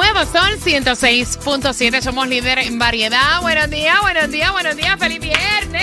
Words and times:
Nuevo 0.00 0.24
Sol 0.24 0.58
106.7, 0.58 2.00
somos 2.00 2.26
líder 2.26 2.58
en 2.60 2.78
variedad. 2.78 3.42
Buenos 3.42 3.68
días, 3.68 4.00
buenos 4.00 4.30
días, 4.30 4.50
buenos 4.50 4.74
días, 4.74 4.98
feliz 4.98 5.20
viernes. 5.20 5.82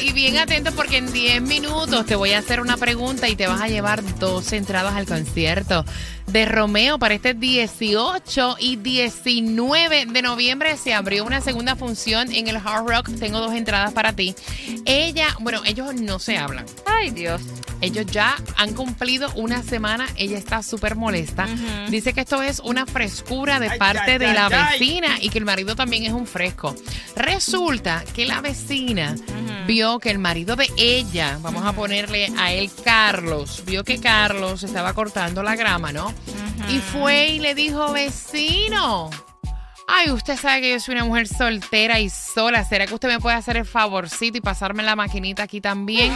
Y 0.00 0.12
bien 0.12 0.38
atento 0.38 0.70
porque 0.70 0.98
en 0.98 1.12
10 1.12 1.42
minutos 1.42 2.06
te 2.06 2.14
voy 2.14 2.30
a 2.30 2.38
hacer 2.38 2.60
una 2.60 2.76
pregunta 2.76 3.28
y 3.28 3.34
te 3.34 3.48
vas 3.48 3.60
a 3.60 3.66
llevar 3.66 4.04
dos 4.20 4.52
entradas 4.52 4.94
al 4.94 5.06
concierto 5.06 5.84
de 6.28 6.44
Romeo 6.44 7.00
para 7.00 7.14
este 7.14 7.34
18 7.34 8.56
y 8.60 8.76
19 8.76 10.06
de 10.06 10.22
noviembre. 10.22 10.76
Se 10.76 10.94
abrió 10.94 11.24
una 11.24 11.40
segunda 11.40 11.74
función 11.74 12.30
en 12.30 12.46
el 12.46 12.56
Hard 12.56 12.86
Rock. 12.86 13.10
Tengo 13.18 13.40
dos 13.40 13.52
entradas 13.52 13.92
para 13.92 14.12
ti. 14.12 14.36
Ella, 14.84 15.26
bueno, 15.40 15.60
ellos 15.64 15.92
no 15.96 16.20
se 16.20 16.38
hablan. 16.38 16.66
Ay, 16.86 17.10
Dios. 17.10 17.42
Ellos 17.80 18.06
ya 18.06 18.36
han 18.56 18.74
cumplido 18.74 19.30
una 19.34 19.62
semana. 19.62 20.06
Ella 20.16 20.38
está 20.38 20.62
súper 20.62 20.96
molesta. 20.96 21.46
Dice 21.88 22.12
que 22.12 22.22
esto 22.22 22.42
es 22.42 22.60
una 22.60 22.86
frescura 22.86 23.60
de 23.60 23.68
Ay, 23.70 23.78
parte 23.78 24.12
ay, 24.12 24.18
de 24.18 24.26
ay, 24.26 24.34
la 24.34 24.48
vecina 24.48 25.18
y 25.20 25.28
que 25.28 25.38
el 25.38 25.44
marido 25.44 25.76
también 25.76 26.04
es 26.04 26.12
un 26.12 26.26
fresco. 26.26 26.74
Resulta 27.14 28.04
que 28.14 28.26
la 28.26 28.40
vecina 28.40 29.14
vio 29.66 29.98
que 29.98 30.10
el 30.10 30.18
marido 30.18 30.56
de 30.56 30.70
ella, 30.76 31.38
vamos 31.42 31.64
a 31.64 31.72
ponerle 31.72 32.32
a 32.38 32.52
él 32.52 32.70
Carlos, 32.84 33.62
vio 33.66 33.84
que 33.84 33.98
Carlos 34.00 34.62
estaba 34.62 34.94
cortando 34.94 35.42
la 35.42 35.56
grama, 35.56 35.92
¿no? 35.92 36.12
Y 36.68 36.78
fue 36.78 37.28
y 37.28 37.38
le 37.40 37.54
dijo, 37.54 37.92
vecino. 37.92 39.10
Ay, 39.88 40.10
usted 40.10 40.36
sabe 40.36 40.62
que 40.62 40.70
yo 40.72 40.80
soy 40.80 40.94
una 40.94 41.04
mujer 41.04 41.28
soltera 41.28 42.00
y 42.00 42.10
sola. 42.10 42.64
¿Será 42.64 42.86
que 42.86 42.94
usted 42.94 43.08
me 43.08 43.20
puede 43.20 43.36
hacer 43.36 43.56
el 43.56 43.64
favorcito 43.64 44.38
y 44.38 44.40
pasarme 44.40 44.82
la 44.82 44.96
maquinita 44.96 45.44
aquí 45.44 45.60
también? 45.60 46.12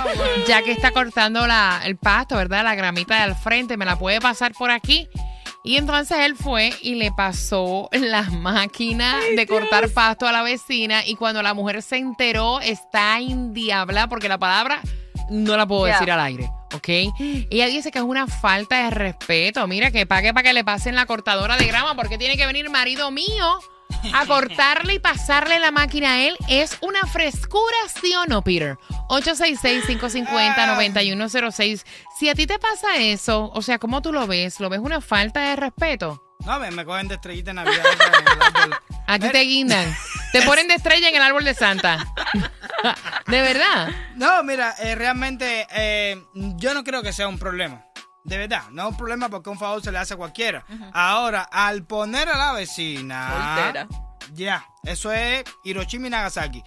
Ya 0.48 0.62
que 0.62 0.72
está 0.72 0.90
cortando 0.90 1.46
la, 1.46 1.80
el 1.84 1.96
pasto, 1.96 2.36
¿verdad? 2.36 2.64
La 2.64 2.74
gramita 2.74 3.14
de 3.14 3.22
al 3.22 3.36
frente, 3.36 3.76
¿me 3.76 3.84
la 3.84 3.96
puede 3.96 4.20
pasar 4.20 4.52
por 4.52 4.70
aquí? 4.70 5.08
Y 5.62 5.76
entonces 5.76 6.18
él 6.20 6.36
fue 6.36 6.72
y 6.80 6.94
le 6.94 7.12
pasó 7.12 7.88
la 7.92 8.22
máquina 8.22 9.16
de 9.36 9.46
cortar 9.46 9.88
pasto 9.90 10.26
a 10.26 10.32
la 10.32 10.42
vecina 10.42 11.06
y 11.06 11.16
cuando 11.16 11.42
la 11.42 11.54
mujer 11.54 11.82
se 11.82 11.96
enteró 11.98 12.60
está 12.60 13.20
indiabla 13.20 14.08
porque 14.08 14.28
la 14.28 14.38
palabra 14.38 14.80
no 15.28 15.56
la 15.56 15.66
puedo 15.66 15.84
decir 15.84 16.10
al 16.10 16.20
aire, 16.20 16.50
¿ok? 16.72 16.88
Ella 17.50 17.66
dice 17.66 17.90
que 17.90 17.98
es 17.98 18.04
una 18.04 18.26
falta 18.26 18.84
de 18.84 18.90
respeto. 18.90 19.66
Mira, 19.66 19.90
que 19.90 20.06
pague 20.06 20.32
para 20.32 20.48
que 20.48 20.52
le 20.52 20.64
pasen 20.64 20.94
la 20.94 21.06
cortadora 21.06 21.56
de 21.56 21.66
grama 21.66 21.94
porque 21.94 22.18
tiene 22.18 22.36
que 22.36 22.46
venir 22.46 22.68
marido 22.70 23.10
mío 23.10 23.60
a 24.14 24.24
cortarle 24.26 24.94
y 24.94 24.98
pasarle 24.98 25.58
la 25.58 25.70
máquina 25.70 26.14
a 26.14 26.22
él. 26.22 26.36
Es 26.48 26.76
una 26.80 27.00
frescura, 27.06 27.76
¿sí 28.00 28.14
o 28.14 28.26
no, 28.26 28.42
Peter? 28.42 28.76
866-550-9106. 29.08 31.84
Si 32.18 32.28
a 32.28 32.34
ti 32.34 32.46
te 32.46 32.58
pasa 32.58 32.96
eso, 32.98 33.50
o 33.54 33.62
sea, 33.62 33.78
¿cómo 33.78 34.02
tú 34.02 34.12
lo 34.12 34.26
ves? 34.26 34.60
¿Lo 34.60 34.68
ves 34.68 34.80
una 34.80 35.00
falta 35.00 35.40
de 35.50 35.56
respeto? 35.56 36.22
No, 36.46 36.58
me, 36.58 36.70
me 36.70 36.84
cogen 36.84 37.08
de 37.08 37.16
estrellita 37.16 37.50
en 37.50 37.56
Navidad. 37.56 37.84
en 37.84 38.26
el 38.26 38.42
árbol. 38.42 38.76
A 39.06 39.18
ti 39.18 39.28
te 39.28 39.40
guindan. 39.40 39.94
Te 40.32 40.42
ponen 40.42 40.68
de 40.68 40.74
estrella 40.74 41.08
en 41.08 41.16
el 41.16 41.22
árbol 41.22 41.44
de 41.44 41.54
Santa. 41.54 42.06
¿De 43.26 43.40
verdad? 43.40 43.88
No, 44.14 44.42
mira, 44.44 44.74
eh, 44.78 44.94
realmente 44.94 45.66
eh, 45.72 46.22
yo 46.34 46.74
no 46.74 46.84
creo 46.84 47.02
que 47.02 47.12
sea 47.12 47.28
un 47.28 47.38
problema. 47.38 47.84
De 48.24 48.38
verdad, 48.38 48.64
no 48.70 48.82
es 48.82 48.88
un 48.90 48.96
problema 48.96 49.28
porque 49.28 49.50
un 49.50 49.58
favor 49.58 49.82
se 49.82 49.90
le 49.90 49.98
hace 49.98 50.14
a 50.14 50.16
cualquiera. 50.16 50.64
Ahora, 50.92 51.42
al 51.50 51.84
poner 51.84 52.28
a 52.28 52.36
la 52.36 52.52
vecina. 52.52 53.54
Soltera. 53.56 53.88
Ya, 54.32 54.64
eso 54.84 55.12
es 55.12 55.44
Hiroshima 55.64 56.06
y 56.06 56.10
Nagasaki. 56.10 56.62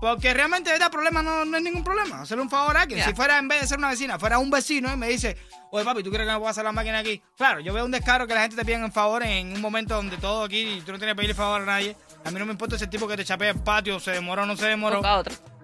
Porque 0.00 0.34
realmente, 0.34 0.70
verdad, 0.70 0.90
problema 0.90 1.22
no, 1.22 1.44
no 1.44 1.56
es 1.56 1.62
ningún 1.62 1.84
problema. 1.84 2.22
Hacerle 2.22 2.42
un 2.42 2.50
favor 2.50 2.76
a 2.76 2.82
alguien. 2.82 3.02
Si 3.04 3.14
fuera, 3.14 3.38
en 3.38 3.48
vez 3.48 3.60
de 3.62 3.66
ser 3.66 3.78
una 3.78 3.88
vecina, 3.90 4.18
fuera 4.18 4.38
un 4.38 4.50
vecino 4.50 4.92
y 4.92 4.96
me 4.96 5.08
dice, 5.08 5.36
oye 5.70 5.84
papi, 5.84 6.02
¿tú 6.02 6.10
quieres 6.10 6.26
que 6.26 6.32
me 6.32 6.38
pueda 6.38 6.50
hacer 6.50 6.64
la 6.64 6.72
máquina 6.72 6.98
aquí? 6.98 7.22
Claro, 7.36 7.60
yo 7.60 7.72
veo 7.72 7.84
un 7.84 7.90
descaro 7.90 8.26
que 8.26 8.34
la 8.34 8.42
gente 8.42 8.56
te 8.56 8.64
pide 8.64 8.82
un 8.82 8.92
favor 8.92 9.22
en 9.22 9.52
un 9.54 9.60
momento 9.60 9.94
donde 9.94 10.16
todo 10.18 10.44
aquí 10.44 10.60
y 10.60 10.80
tú 10.82 10.92
no 10.92 10.98
tienes 10.98 11.14
que 11.14 11.16
pedirle 11.16 11.34
favor 11.34 11.62
a 11.62 11.64
nadie. 11.64 11.96
A 12.24 12.30
mí 12.30 12.38
no 12.38 12.46
me 12.46 12.52
importa 12.52 12.76
ese 12.76 12.86
tipo 12.86 13.06
que 13.08 13.16
te 13.16 13.24
chapea 13.24 13.50
el 13.50 13.60
patio, 13.60 13.98
se 14.00 14.10
demoró 14.12 14.42
o 14.42 14.46
no 14.46 14.56
se 14.56 14.66
demoró. 14.66 15.00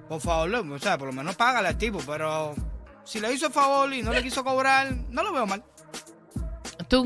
Por 0.08 0.20
favor, 0.20 0.48
loco, 0.48 0.74
o 0.74 0.78
sea, 0.78 0.96
por 0.98 1.08
lo 1.08 1.12
menos 1.12 1.36
págale 1.36 1.68
al 1.68 1.78
tipo, 1.78 1.98
pero 2.06 2.54
si 3.04 3.20
le 3.20 3.32
hizo 3.32 3.46
el 3.46 3.52
favor 3.52 3.92
y 3.92 4.02
no 4.02 4.12
le 4.12 4.22
quiso 4.22 4.42
cobrar, 4.44 4.92
no 5.08 5.22
lo 5.22 5.32
veo 5.32 5.46
mal. 5.46 5.62
Tú, 6.88 7.04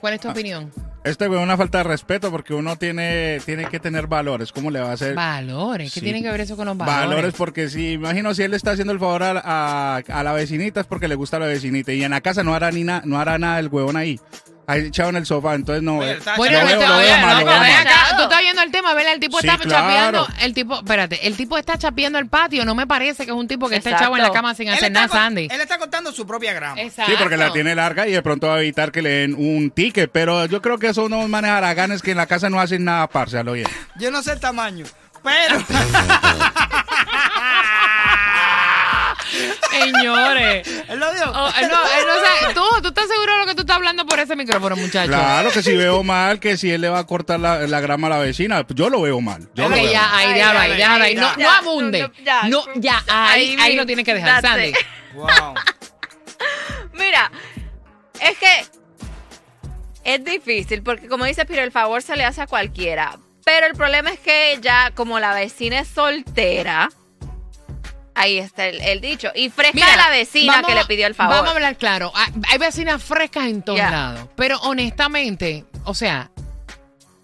¿cuál 0.00 0.12
Ah. 0.12 0.16
es 0.16 0.20
tu 0.20 0.28
opinión? 0.28 0.72
Este 1.04 1.24
es 1.24 1.30
una 1.30 1.56
falta 1.56 1.78
de 1.78 1.84
respeto 1.84 2.30
porque 2.30 2.52
uno 2.52 2.76
tiene, 2.76 3.40
tiene 3.46 3.66
que 3.66 3.80
tener 3.80 4.08
valores. 4.08 4.52
¿Cómo 4.52 4.70
le 4.70 4.80
va 4.80 4.90
a 4.90 4.92
hacer? 4.92 5.14
Valores. 5.14 5.92
¿Qué 5.94 6.00
Sí. 6.00 6.04
tiene 6.04 6.22
que 6.22 6.30
ver 6.30 6.40
eso 6.42 6.56
con 6.56 6.66
los 6.66 6.76
valores? 6.76 7.08
Valores 7.08 7.34
porque 7.36 7.68
si, 7.70 7.92
imagino 7.92 8.34
si 8.34 8.42
él 8.42 8.50
le 8.50 8.56
está 8.58 8.72
haciendo 8.72 8.92
el 8.92 8.98
favor 8.98 9.22
a, 9.22 9.40
a- 9.42 9.96
a 9.96 10.22
la 10.22 10.32
vecinita 10.32 10.80
es 10.80 10.86
porque 10.86 11.08
le 11.08 11.14
gusta 11.14 11.38
a 11.38 11.40
la 11.40 11.46
vecinita 11.46 11.92
y 11.92 12.02
en 12.04 12.10
la 12.10 12.20
casa 12.20 12.42
no 12.42 12.54
hará 12.54 12.70
ni 12.72 12.84
na- 12.84 13.02
no 13.04 13.18
hará 13.18 13.38
nada 13.38 13.58
el 13.58 13.68
huevón 13.68 13.96
ahí. 13.96 14.20
Ahí 14.68 14.86
echado 14.86 15.08
en 15.08 15.16
el 15.16 15.24
sofá, 15.26 15.54
entonces 15.54 15.82
no. 15.82 15.98
Oye, 15.98 16.12
eh, 16.12 16.18
Bueno, 16.36 16.58
lo 16.58 16.60
no 16.64 16.66
veo, 16.68 16.78
te- 16.78 16.86
lo 16.88 16.96
veo 16.98 17.16
mal, 17.18 17.22
no, 17.22 17.40
lo 17.40 17.46
pero 17.46 17.50
veo 17.52 17.60
ven 17.60 17.72
mal. 17.72 17.86
acá, 17.86 18.16
tú 18.16 18.22
estás 18.24 18.40
viendo 18.40 18.62
el 18.62 18.70
tema, 18.70 18.92
¿verdad? 18.94 19.12
El 19.14 19.20
tipo 19.20 19.40
Sí, 19.40 19.46
está 19.48 19.58
claro. 19.58 19.80
chapeando, 19.88 20.28
el 20.42 20.52
tipo, 20.54 20.74
espérate, 20.76 21.26
el 21.26 21.36
tipo 21.36 21.56
está 21.58 21.78
chapeando 21.78 22.18
el 22.18 22.26
patio, 22.28 22.64
no 22.66 22.74
me 22.74 22.86
parece 22.86 23.24
que 23.24 23.30
es 23.30 23.36
un 23.36 23.48
tipo 23.48 23.68
que 23.68 23.76
está 23.76 23.90
Exacto. 23.90 24.04
echado 24.12 24.16
en 24.18 24.22
la 24.24 24.30
cama 24.30 24.54
sin 24.54 24.68
Él 24.68 24.74
hacer 24.74 24.88
está 24.88 25.00
nada, 25.06 25.12
Sandy. 25.12 25.48
Él 25.50 25.60
está 25.60 25.78
cortando 25.78 26.12
su 26.12 26.26
propia 26.26 26.52
grama. 26.52 26.80
Exacto. 26.80 27.10
Sí, 27.10 27.16
porque 27.18 27.38
la 27.38 27.50
tiene 27.52 27.74
larga 27.74 28.06
y 28.06 28.12
de 28.12 28.20
pronto 28.22 28.46
va 28.48 28.56
a 28.56 28.60
evitar 28.60 28.92
que 28.92 29.00
le 29.00 29.08
den 29.10 29.34
un 29.34 29.70
ticket. 29.70 30.10
Pero 30.12 30.44
yo 30.44 30.60
creo 30.60 30.78
que 30.78 30.92
son 30.92 31.12
unos 31.14 31.28
manes 31.30 31.50
haraganes 31.50 32.02
que 32.02 32.10
en 32.10 32.18
la 32.18 32.26
casa 32.26 32.50
no 32.50 32.60
hacen 32.60 32.84
nada 32.84 33.06
parcial, 33.08 33.48
oye. 33.48 33.64
Yo 33.98 34.10
no 34.10 34.22
sé 34.22 34.32
el 34.32 34.40
tamaño, 34.40 34.84
pero... 35.22 35.64
Señores. 39.70 40.66
él 40.88 40.98
lo 40.98 41.12
dijo. 41.12 41.30
Oh, 41.30 41.48
él 41.60 41.68
no, 41.68 41.76
él 41.82 42.06
no 42.06 42.54
tú, 42.54 42.82
tú 42.82 42.88
estás 42.88 43.08
seguro 43.08 43.32
de 43.34 43.38
lo 43.40 43.46
que 43.46 43.54
tú 43.54 43.60
estás 43.62 43.76
hablando 43.76 44.06
por 44.06 44.18
ese 44.18 44.34
micrófono, 44.36 44.76
muchacho. 44.76 45.08
Claro 45.08 45.50
que 45.50 45.62
si 45.62 45.76
veo 45.76 46.02
mal 46.02 46.40
que 46.40 46.56
si 46.56 46.70
él 46.70 46.80
le 46.80 46.88
va 46.88 47.00
a 47.00 47.06
cortar 47.06 47.38
la, 47.40 47.66
la 47.66 47.80
grama 47.80 48.06
a 48.06 48.10
la 48.10 48.18
vecina, 48.18 48.64
yo 48.70 48.88
lo 48.90 49.02
veo 49.02 49.20
mal. 49.20 49.48
Yo 49.54 49.64
Ok, 49.66 49.70
lo 49.70 49.76
veo 49.76 49.92
ya, 49.92 50.02
mal. 50.02 50.14
ahí, 50.18 50.34
déjalo 50.34 50.58
ahí, 50.58 50.76
déjalo 50.76 51.04
ahí. 51.04 51.14
No, 51.14 51.36
ya, 51.36 51.42
no 51.44 51.50
abunde. 51.50 52.00
no, 52.02 52.12
ya. 52.24 52.42
No, 52.48 52.64
ya, 52.76 53.02
ahí, 53.08 53.50
Ahí 53.50 53.56
ahí 53.60 53.76
lo 53.76 53.86
tienes 53.86 54.04
que 54.04 54.14
dejar, 54.14 54.42
Sandy. 54.42 54.72
Wow. 55.14 55.26
Mira, 56.94 57.30
es 58.20 58.36
que 58.38 58.66
es 60.04 60.24
difícil 60.24 60.82
porque 60.82 61.08
como 61.08 61.24
dice 61.24 61.44
Piro, 61.44 61.62
el 61.62 61.72
favor 61.72 62.02
se 62.02 62.16
le 62.16 62.24
hace 62.24 62.42
a 62.42 62.46
cualquiera. 62.46 63.18
Pero 63.44 63.66
el 63.66 63.74
problema 63.74 64.10
es 64.10 64.18
que 64.20 64.58
ya 64.60 64.90
como 64.94 65.18
la 65.20 65.32
vecina 65.34 65.80
es 65.80 65.88
soltera, 65.88 66.90
ahí 68.18 68.38
está 68.38 68.66
el, 68.66 68.80
el 68.80 69.00
dicho. 69.00 69.28
Y 69.34 69.48
fresca 69.50 69.74
Mira, 69.74 69.94
a 69.94 69.96
la 69.96 70.10
vecina 70.10 70.62
que 70.62 70.74
le 70.74 70.84
pidió 70.84 71.06
el 71.06 71.14
favor. 71.14 71.36
Vamos 71.36 71.50
a 71.50 71.54
hablar 71.54 71.76
claro. 71.76 72.12
Hay, 72.14 72.32
hay 72.50 72.58
vecinas 72.58 73.02
frescas 73.02 73.46
en 73.46 73.62
todos 73.62 73.78
Ya. 73.78 73.90
lados. 73.90 74.28
Pero 74.36 74.58
honestamente, 74.60 75.64
o 75.84 75.94
sea, 75.94 76.30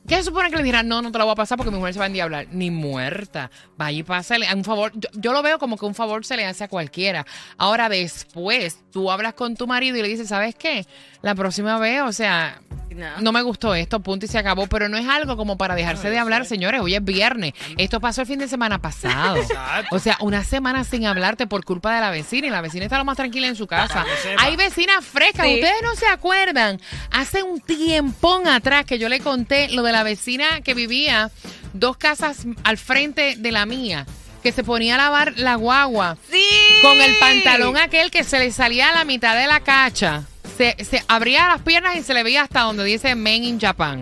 ¿qué 0.06 0.16
se 0.16 0.24
supone 0.24 0.50
que 0.50 0.56
le 0.56 0.62
dirán? 0.62 0.86
No, 0.88 1.00
no 1.02 1.10
te 1.12 1.18
la 1.18 1.24
voy 1.24 1.32
a 1.32 1.36
pasar 1.36 1.56
porque 1.58 1.70
mi 1.70 1.78
mujer 1.78 1.94
se 1.94 1.98
va 1.98 2.04
a 2.06 2.08
endiablar. 2.08 2.46
Ni 2.50 2.70
muerta. 2.70 3.50
Vaya 3.76 3.98
y 3.98 4.02
pásale. 4.02 4.46
Un 4.54 4.64
favor. 4.64 4.92
Yo, 4.94 5.08
yo 5.14 5.32
lo 5.32 5.42
veo 5.42 5.58
como 5.58 5.76
que 5.76 5.84
un 5.86 5.94
favor 5.94 6.24
se 6.24 6.36
le 6.36 6.46
hace 6.46 6.64
a 6.64 6.68
cualquiera. 6.68 7.24
Ahora, 7.58 7.88
después, 7.88 8.78
tú 8.92 9.10
hablas 9.10 9.34
con 9.34 9.56
tu 9.56 9.66
marido 9.66 9.96
y 9.96 10.02
le 10.02 10.08
dices, 10.08 10.28
¿sabes 10.28 10.54
qué? 10.54 10.86
La 11.22 11.34
próxima 11.34 11.78
vez, 11.78 12.02
o 12.02 12.12
sea, 12.12 12.60
No. 12.94 13.20
no 13.20 13.32
me 13.32 13.42
gustó 13.42 13.74
esto, 13.74 14.00
punto 14.00 14.26
y 14.26 14.28
se 14.28 14.38
acabó. 14.38 14.66
Pero 14.66 14.88
no 14.88 14.96
es 14.96 15.08
algo 15.08 15.36
como 15.36 15.56
para 15.58 15.74
dejarse 15.74 16.10
de 16.10 16.18
hablar, 16.18 16.46
señores. 16.46 16.80
Hoy 16.80 16.94
es 16.94 17.04
viernes. 17.04 17.52
Esto 17.76 18.00
pasó 18.00 18.20
el 18.22 18.26
fin 18.26 18.38
de 18.38 18.48
semana 18.48 18.78
pasado. 18.80 19.36
Exacto. 19.36 19.96
O 19.96 19.98
sea, 19.98 20.16
una 20.20 20.44
semana 20.44 20.84
sin 20.84 21.06
hablarte 21.06 21.46
por 21.46 21.64
culpa 21.64 21.94
de 21.94 22.00
la 22.00 22.10
vecina 22.10 22.46
y 22.46 22.50
la 22.50 22.60
vecina 22.60 22.84
está 22.84 22.98
lo 22.98 23.04
más 23.04 23.16
tranquila 23.16 23.46
en 23.48 23.56
su 23.56 23.66
casa. 23.66 24.04
Hay 24.38 24.56
vecinas 24.56 25.04
frescas, 25.04 25.46
Sí. 25.46 25.54
ustedes 25.54 25.82
no 25.82 25.94
se 25.96 26.06
acuerdan. 26.06 26.80
Hace 27.10 27.42
un 27.42 27.60
tiempón 27.60 28.48
atrás 28.48 28.84
que 28.84 28.98
yo 28.98 29.08
le 29.08 29.20
conté 29.20 29.68
lo 29.70 29.82
de 29.82 29.92
la 29.92 30.02
vecina 30.02 30.60
que 30.62 30.74
vivía 30.74 31.30
dos 31.72 31.96
casas 31.96 32.46
al 32.62 32.78
frente 32.78 33.34
de 33.36 33.52
la 33.52 33.66
mía, 33.66 34.06
que 34.42 34.52
se 34.52 34.62
ponía 34.62 34.94
a 34.94 34.98
lavar 34.98 35.32
la 35.36 35.56
guagua 35.56 36.16
Sí. 36.30 36.44
con 36.82 37.00
el 37.00 37.16
pantalón 37.18 37.76
aquel 37.76 38.10
que 38.10 38.24
se 38.24 38.38
le 38.38 38.52
salía 38.52 38.90
a 38.90 38.94
la 38.94 39.04
mitad 39.04 39.36
de 39.36 39.46
la 39.46 39.60
cacha. 39.60 40.22
Se, 40.56 40.76
se 40.84 41.02
abría 41.08 41.48
las 41.48 41.62
piernas 41.62 41.96
y 41.96 42.02
se 42.02 42.14
le 42.14 42.22
veía 42.22 42.42
hasta 42.42 42.60
donde 42.60 42.84
dice 42.84 43.14
Men 43.14 43.44
in 43.44 43.60
Japan. 43.60 44.00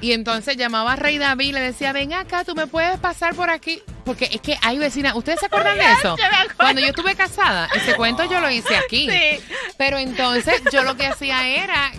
Y 0.00 0.12
entonces 0.12 0.56
llamaba 0.56 0.94
a 0.94 0.96
Rey 0.96 1.18
David 1.18 1.48
y 1.48 1.52
le 1.52 1.60
decía, 1.60 1.92
ven 1.92 2.14
acá, 2.14 2.44
tú 2.44 2.54
me 2.54 2.66
puedes 2.66 2.98
pasar 2.98 3.34
por 3.34 3.50
aquí. 3.50 3.82
Porque 4.04 4.30
es 4.32 4.40
que 4.40 4.58
hay 4.62 4.78
vecinas, 4.78 5.14
¿ustedes 5.14 5.40
se 5.40 5.46
acuerdan 5.46 5.76
de 5.76 5.92
eso? 5.92 6.16
Cuando 6.56 6.80
yo 6.80 6.88
estuve 6.88 7.14
casada, 7.14 7.68
ese 7.74 7.94
cuento 7.94 8.24
yo 8.24 8.40
lo 8.40 8.50
hice 8.50 8.76
aquí. 8.76 9.10
Sí. 9.10 9.40
Pero 9.76 9.98
entonces 9.98 10.62
yo 10.72 10.82
lo 10.84 10.96
que 10.96 11.06
hacía 11.06 11.46
era 11.48 11.92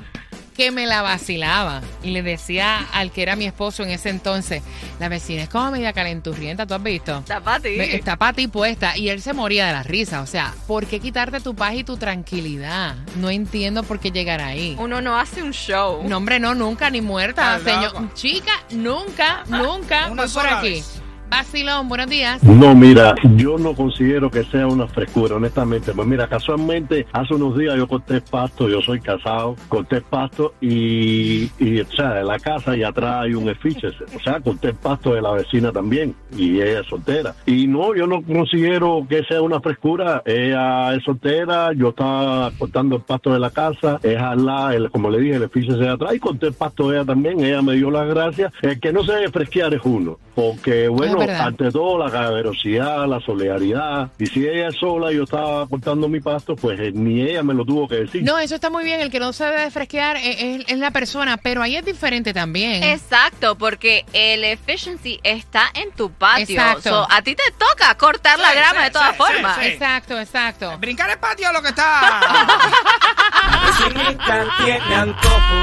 que 0.61 0.69
me 0.69 0.85
la 0.85 1.01
vacilaba. 1.01 1.81
Y 2.03 2.11
le 2.11 2.21
decía 2.21 2.85
al 2.93 3.11
que 3.11 3.23
era 3.23 3.35
mi 3.35 3.45
esposo 3.45 3.81
en 3.81 3.89
ese 3.89 4.09
entonces, 4.09 4.61
la 4.99 5.09
vecina 5.09 5.41
es 5.41 5.49
como 5.49 5.71
media 5.71 5.91
calenturrienta, 5.91 6.67
¿tú 6.67 6.75
has 6.75 6.83
visto? 6.83 7.17
Está 7.17 7.39
para 7.41 7.59
ti. 7.59 7.79
Está 7.79 8.15
para 8.15 8.33
ti 8.33 8.47
puesta. 8.47 8.95
Y 8.95 9.09
él 9.09 9.23
se 9.23 9.33
moría 9.33 9.65
de 9.65 9.73
la 9.73 9.81
risa. 9.81 10.21
O 10.21 10.27
sea, 10.27 10.53
¿por 10.67 10.85
qué 10.85 10.99
quitarte 10.99 11.39
tu 11.39 11.55
paz 11.55 11.73
y 11.73 11.83
tu 11.83 11.97
tranquilidad? 11.97 12.95
No 13.15 13.31
entiendo 13.31 13.81
por 13.81 13.99
qué 13.99 14.11
llegar 14.11 14.39
ahí. 14.39 14.75
Uno 14.77 15.01
no 15.01 15.17
hace 15.17 15.41
un 15.41 15.51
show. 15.51 16.03
No, 16.07 16.17
hombre, 16.17 16.39
no, 16.39 16.53
nunca, 16.53 16.91
ni 16.91 17.01
muerta, 17.01 17.59
señor. 17.59 18.13
Chica, 18.13 18.53
nunca, 18.69 19.43
nunca. 19.47 20.09
Una 20.09 20.09
Voy 20.09 20.15
por 20.17 20.29
sola 20.29 20.59
aquí. 20.59 20.69
vez. 20.75 21.00
Vacilón, 21.31 21.87
buenos 21.87 22.07
días. 22.07 22.43
No, 22.43 22.75
mira, 22.75 23.15
yo 23.37 23.57
no 23.57 23.73
considero 23.73 24.29
que 24.29 24.43
sea 24.43 24.67
una 24.67 24.85
frescura, 24.85 25.37
honestamente. 25.37 25.93
Pues 25.93 26.05
mira, 26.05 26.27
casualmente, 26.27 27.07
hace 27.13 27.33
unos 27.35 27.57
días 27.57 27.77
yo 27.77 27.87
corté 27.87 28.19
pasto, 28.19 28.67
yo 28.67 28.81
soy 28.81 28.99
casado, 28.99 29.55
corté 29.69 30.01
pasto 30.01 30.55
y, 30.59 31.49
y 31.57 31.79
o 31.79 31.91
sea, 31.95 32.19
en 32.19 32.27
la 32.27 32.37
casa 32.37 32.75
y 32.75 32.83
atrás 32.83 33.21
hay 33.21 33.33
un 33.33 33.47
efiche. 33.47 33.87
O 33.87 34.19
sea, 34.21 34.41
corté 34.41 34.73
pasto 34.73 35.13
de 35.13 35.21
la 35.21 35.31
vecina 35.31 35.71
también 35.71 36.13
y 36.35 36.59
ella 36.59 36.81
es 36.81 36.87
soltera. 36.87 37.33
Y 37.45 37.65
no, 37.65 37.95
yo 37.95 38.07
no 38.07 38.21
considero 38.23 39.07
que 39.07 39.23
sea 39.23 39.41
una 39.41 39.61
frescura. 39.61 40.21
Ella 40.25 40.93
es 40.93 41.03
soltera, 41.05 41.71
yo 41.73 41.89
estaba 41.89 42.51
cortando 42.59 42.97
el 42.97 43.03
pasto 43.03 43.31
de 43.31 43.39
la 43.39 43.51
casa, 43.51 44.01
es 44.03 44.17
al 44.17 44.45
lado, 44.45 44.91
como 44.91 45.09
le 45.09 45.19
dije, 45.19 45.37
el 45.37 45.43
efiche 45.43 45.71
de 45.71 45.87
atrás 45.87 46.13
y 46.13 46.19
corté 46.19 46.47
el 46.47 46.53
pasto 46.55 46.89
de 46.89 46.97
ella 46.97 47.05
también. 47.05 47.39
Ella 47.39 47.61
me 47.61 47.75
dio 47.75 47.89
las 47.89 48.09
gracias. 48.09 48.51
El 48.61 48.81
que 48.81 48.91
no 48.91 49.01
se 49.05 49.13
debe 49.13 49.29
fresquear 49.29 49.73
es 49.73 49.81
uno, 49.85 50.19
porque 50.35 50.89
bueno, 50.89 51.20
verdad. 51.27 51.47
ante 51.47 51.71
todo 51.71 51.97
la 51.97 52.11
caballerosidad, 52.11 53.07
la 53.07 53.19
solidaridad. 53.19 54.09
Y 54.19 54.25
si 54.27 54.47
ella 54.47 54.67
es 54.69 54.75
sola 54.75 55.11
y 55.11 55.15
yo 55.17 55.23
estaba 55.23 55.67
cortando 55.67 56.07
mi 56.07 56.19
pasto, 56.19 56.55
pues 56.55 56.79
eh, 56.79 56.91
ni 56.93 57.21
ella 57.21 57.43
me 57.43 57.53
lo 57.53 57.65
tuvo 57.65 57.87
que 57.87 57.95
decir. 57.95 58.23
No, 58.23 58.37
eso 58.39 58.55
está 58.55 58.69
muy 58.69 58.83
bien. 58.83 58.99
El 59.01 59.09
que 59.11 59.19
no 59.19 59.33
se 59.33 59.45
debe 59.45 59.69
fresquear 59.71 60.17
es, 60.17 60.41
es- 60.41 60.65
es 60.67 60.77
la 60.77 60.91
persona, 60.91 61.37
pero 61.37 61.61
ahí 61.61 61.75
es 61.75 61.85
diferente 61.85 62.33
también. 62.33 62.83
Exacto, 62.83 63.55
porque 63.57 64.05
el 64.13 64.43
efficiency 64.43 65.19
está 65.23 65.65
en 65.73 65.91
tu 65.91 66.11
patio. 66.11 66.43
Exacto. 66.43 66.89
So, 66.89 67.07
a 67.09 67.21
ti 67.21 67.35
te 67.35 67.43
toca 67.57 67.95
cortar 67.97 68.39
la 68.39 68.49
Sí, 68.51 68.57
grama 68.57 68.79
sí, 68.79 68.83
de 68.85 68.91
todas 68.91 69.11
sí, 69.11 69.17
formas. 69.17 69.55
sí, 69.57 69.61
sí. 69.63 69.67
Exacto, 69.71 70.19
exacto. 70.19 70.77
Brincar 70.79 71.09
el 71.09 71.17
patio 71.19 71.47
es 71.47 71.53
lo 71.53 71.61
que 71.61 71.69
está. 71.69 72.21
vecinita 73.65 74.45
tiene 74.63 74.95
antojo, 74.95 75.55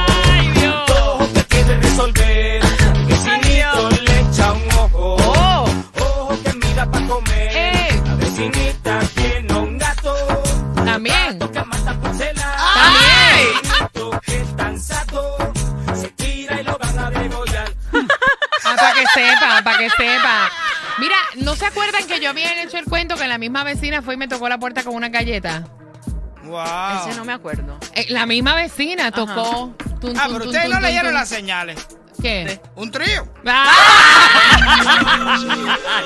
antojo 0.62 1.32
que 1.34 1.44
quiere 1.44 1.76
resolver. 1.80 2.37
Comer. 7.08 7.48
Eh. 7.56 8.02
La 8.04 8.14
vecinita 8.14 8.98
tiene 9.14 9.52
un 9.54 9.78
gato, 9.78 10.14
también. 10.84 11.38
que 11.38 11.64
mata 11.64 11.94
porcelana. 12.00 12.56
También. 12.74 13.62
Vecinito 13.62 14.20
que 14.24 14.36
es 14.40 14.56
tan 14.56 14.80
sato, 14.80 15.36
se 15.94 16.08
tira 16.10 16.60
y 16.60 16.64
lo 16.64 16.78
van 16.78 16.98
a 16.98 17.10
degollar. 17.10 17.72
Ah, 18.70 18.74
para 18.76 18.92
que 18.94 19.06
sepa, 19.14 19.62
para 19.64 19.78
que 19.78 19.88
sepa. 19.90 20.50
Mira, 20.98 21.16
¿no 21.36 21.56
se 21.56 21.64
acuerdan 21.64 22.06
que 22.06 22.20
yo 22.20 22.28
había 22.28 22.62
hecho 22.62 22.76
el 22.76 22.84
cuento 22.84 23.16
que 23.16 23.26
la 23.26 23.38
misma 23.38 23.64
vecina 23.64 24.02
fue 24.02 24.12
y 24.14 24.16
me 24.18 24.28
tocó 24.28 24.46
la 24.48 24.58
puerta 24.58 24.82
con 24.84 24.94
una 24.94 25.08
galleta? 25.08 25.64
wow. 26.44 27.08
Ese 27.08 27.16
no 27.16 27.24
me 27.24 27.32
acuerdo. 27.32 27.78
Eh, 27.94 28.06
la 28.10 28.26
misma 28.26 28.54
vecina 28.54 29.10
tocó. 29.10 29.74
Tun, 30.00 30.18
Ah, 30.18 30.24
tun, 30.26 30.32
pero 30.32 30.38
tun, 30.40 30.46
ustedes 30.48 30.64
tun, 30.64 30.70
no 30.70 30.76
tun, 30.76 30.82
leyeron 30.82 31.06
tun. 31.06 31.14
las 31.14 31.28
señales. 31.30 31.86
¿Qué? 32.20 32.60
Un 32.74 32.90
trío. 32.90 33.26
¡Ah! 33.46 33.70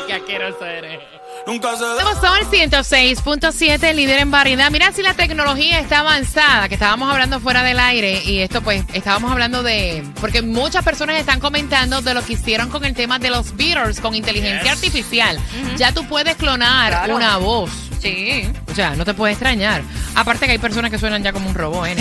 ¡Qué 0.07 0.13
asqueroso 0.15 0.65
eres! 0.67 1.01
Nunca 1.47 1.73
se 1.73 1.79
Somos 1.79 2.19
Sol 2.21 2.39
106.7, 2.53 3.95
líder 3.95 4.21
en 4.21 4.31
variedad. 4.31 4.71
Mira 4.71 4.93
si 4.93 5.03
la 5.03 5.15
tecnología 5.15 5.81
está 5.81 6.01
avanzada, 6.01 6.69
que 6.69 6.75
estábamos 6.75 7.11
hablando 7.11 7.41
fuera 7.41 7.65
del 7.65 7.81
aire 7.81 8.23
y 8.25 8.39
esto 8.41 8.61
pues 8.63 8.85
estábamos 8.93 9.33
hablando 9.33 9.63
de... 9.65 10.05
Porque 10.21 10.43
muchas 10.43 10.85
personas 10.85 11.17
están 11.19 11.41
comentando 11.41 12.01
de 12.01 12.15
lo 12.15 12.23
que 12.25 12.35
hicieron 12.35 12.69
con 12.69 12.85
el 12.85 12.95
tema 12.95 13.19
de 13.19 13.31
los 13.31 13.57
Beatles 13.57 14.01
con 14.01 14.15
inteligencia 14.15 14.63
Yes. 14.63 14.73
artificial. 14.73 15.39
Ya 15.77 15.93
tú 15.93 16.07
puedes 16.07 16.37
clonar 16.37 16.91
Claro. 16.93 17.17
una 17.17 17.37
voz. 17.39 17.71
Sí. 18.03 18.51
O 18.69 18.75
sea, 18.75 18.97
no 18.97 19.05
te 19.05 19.15
puede 19.15 19.33
extrañar. 19.35 19.83
Aparte 20.17 20.47
que 20.47 20.53
hay 20.53 20.59
personas 20.59 20.91
que 20.91 20.99
suenan 20.99 21.23
ya 21.23 21.33
como 21.33 21.49
un 21.49 21.55
robot, 21.55 21.87
¿eh? 21.87 21.97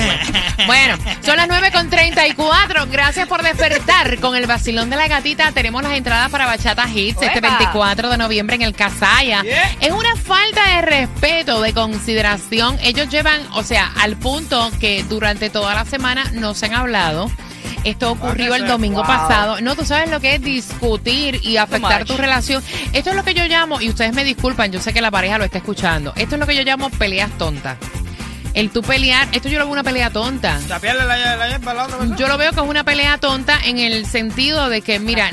bueno, 0.65 0.98
son 1.21 1.38
las 1.38 1.48
9.34. 1.48 2.89
Gracias 2.89 3.27
por 3.27 3.44
despertar 3.44 4.19
con 4.19 4.36
el 4.36 4.48
vacilón 4.48 4.89
de 4.89 4.95
la 4.95 5.07
gatita. 5.07 5.51
Tenemos 5.51 5.83
las 5.83 5.94
entradas 5.94 6.31
para 6.31 6.48
Bachata 6.48 6.89
Hits 6.89 7.21
este 7.21 7.36
¡Uepa! 7.36 7.57
24 7.59 8.09
de 8.09 8.18
noviembre 8.18 8.56
en 8.56 8.63
el 8.63 8.74
Casaya. 8.74 9.44
Yeah. 9.44 9.77
Es 9.80 9.92
una 9.92 10.15
falta 10.15 10.75
de 10.75 10.81
respeto, 10.81 11.62
de 11.62 11.74
consideración. 11.74 12.80
Ellos 12.81 13.07
llevan, 13.09 13.42
o 13.54 13.62
sea, 13.63 13.92
al 14.00 14.18
punto 14.18 14.71
que 14.80 15.04
durante 15.04 15.51
toda 15.51 15.75
la 15.75 15.86
semana 15.86 16.24
no 16.33 16.56
se 16.56 16.65
han 16.65 16.74
hablado. 16.74 17.30
Esto 17.83 18.12
ocurrió 18.12 18.54
el 18.56 18.68
domingo 18.68 19.00
Wow. 19.00 19.07
pasado. 19.07 19.62
No, 19.62 19.75
tú 19.75 19.86
sabes 19.86 20.10
lo 20.12 20.19
que 20.19 20.36
es 20.36 20.42
discutir 20.42 21.39
y 21.44 21.57
afectar 21.57 22.06
tu 22.06 22.16
relación. 22.18 22.63
Esto 22.94 23.10
es 23.10 23.16
lo 23.16 23.24
que 23.24 23.33
yo 23.33 23.45
llamo, 23.45 23.81
y 23.81 23.89
ustedes 23.89 24.13
me 24.13 24.24
disculpan, 24.24 24.72
yo 24.72 24.80
sé 24.80 24.94
que 24.94 25.01
la 25.01 25.10
pareja 25.12 25.38
lo 25.38 25.45
está 25.45 25.57
escuchando. 25.57 26.13
Esto 26.16 26.36
es 26.36 26.39
lo 26.39 26.45
que 26.48 26.56
yo 26.56 26.63
llamo 26.63 26.89
peleas 26.92 27.31
tontas. 27.38 27.78
El 28.54 28.69
tú 28.69 28.81
pelear, 28.81 29.28
esto 29.31 29.48
yo 29.50 29.60
lo 29.60 29.66
veo 29.66 29.72
una 29.74 29.83
pelea 29.83 30.10
tonta. 30.10 30.60
La, 30.68 30.78
la 30.80 31.06
la 31.06 31.83
otra. 31.86 32.16
Yo 32.18 32.28
lo 32.28 32.38
veo 32.38 32.51
como 32.54 32.69
una 32.69 32.83
pelea 32.83 33.18
tonta 33.18 33.57
en 33.63 33.80
el 33.80 34.06
sentido 34.06 34.68
de 34.69 34.81
que, 34.81 35.00
mira, 35.00 35.31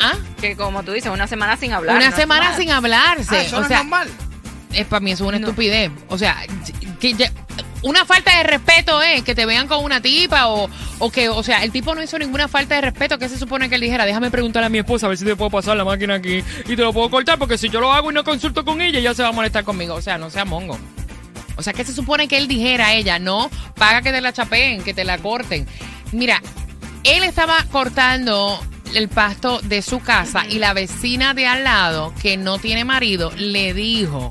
¿ah? 0.00 0.14
Que 0.40 0.56
como 0.56 0.82
tú 0.82 0.92
dices, 0.92 1.12
una 1.12 1.26
semana 1.26 1.56
sin 1.58 1.72
hablar. 1.74 1.96
una 1.96 2.10
no 2.10 2.16
semana 2.16 2.50
es 2.52 2.56
sin 2.56 2.70
hablarse. 2.70 3.36
Ah, 3.36 3.42
eso 3.42 3.58
o 3.58 3.60
no 3.60 3.68
sea, 3.68 3.76
es 3.78 3.82
normal. 3.84 4.08
es 4.72 4.86
para 4.86 5.00
mí 5.00 5.10
eso 5.12 5.24
es 5.24 5.28
una 5.28 5.36
estupidez. 5.36 5.90
O 6.08 6.16
sea, 6.16 6.34
que 6.98 7.12
ya- 7.12 7.30
una 7.82 8.04
falta 8.04 8.36
de 8.36 8.42
respeto 8.42 9.02
es 9.02 9.22
que 9.22 9.34
te 9.34 9.46
vean 9.46 9.68
con 9.68 9.84
una 9.84 10.00
tipa 10.00 10.48
o, 10.48 10.68
o 10.98 11.10
que, 11.10 11.28
o 11.28 11.42
sea, 11.42 11.62
el 11.62 11.72
tipo 11.72 11.94
no 11.94 12.02
hizo 12.02 12.18
ninguna 12.18 12.48
falta 12.48 12.74
de 12.74 12.80
respeto. 12.80 13.18
que 13.18 13.28
se 13.28 13.38
supone 13.38 13.68
que 13.68 13.76
él 13.76 13.80
dijera? 13.80 14.04
Déjame 14.04 14.30
preguntarle 14.30 14.66
a 14.66 14.70
mi 14.70 14.78
esposa 14.78 15.06
a 15.06 15.08
ver 15.10 15.18
si 15.18 15.24
te 15.24 15.36
puedo 15.36 15.50
pasar 15.50 15.76
la 15.76 15.84
máquina 15.84 16.14
aquí 16.14 16.42
y 16.66 16.76
te 16.76 16.82
lo 16.82 16.92
puedo 16.92 17.10
cortar 17.10 17.38
porque 17.38 17.58
si 17.58 17.68
yo 17.68 17.80
lo 17.80 17.92
hago 17.92 18.10
y 18.10 18.14
no 18.14 18.24
consulto 18.24 18.64
con 18.64 18.80
ella, 18.80 18.98
ella 18.98 19.14
se 19.14 19.22
va 19.22 19.28
a 19.28 19.32
molestar 19.32 19.64
conmigo. 19.64 19.94
O 19.94 20.02
sea, 20.02 20.18
no 20.18 20.30
sea 20.30 20.44
mongo. 20.44 20.78
O 21.56 21.62
sea, 21.62 21.72
que 21.72 21.84
se 21.84 21.94
supone 21.94 22.28
que 22.28 22.36
él 22.36 22.48
dijera 22.48 22.88
a 22.88 22.94
ella? 22.94 23.18
No, 23.18 23.50
paga 23.76 24.02
que 24.02 24.12
te 24.12 24.20
la 24.20 24.32
chapeen, 24.32 24.82
que 24.82 24.94
te 24.94 25.04
la 25.04 25.18
corten. 25.18 25.66
Mira, 26.12 26.42
él 27.04 27.24
estaba 27.24 27.64
cortando 27.70 28.60
el 28.94 29.08
pasto 29.08 29.60
de 29.60 29.82
su 29.82 30.00
casa 30.00 30.46
y 30.48 30.58
la 30.58 30.74
vecina 30.74 31.34
de 31.34 31.46
al 31.46 31.64
lado, 31.64 32.12
que 32.20 32.36
no 32.36 32.58
tiene 32.58 32.84
marido, 32.84 33.30
le 33.36 33.74
dijo, 33.74 34.30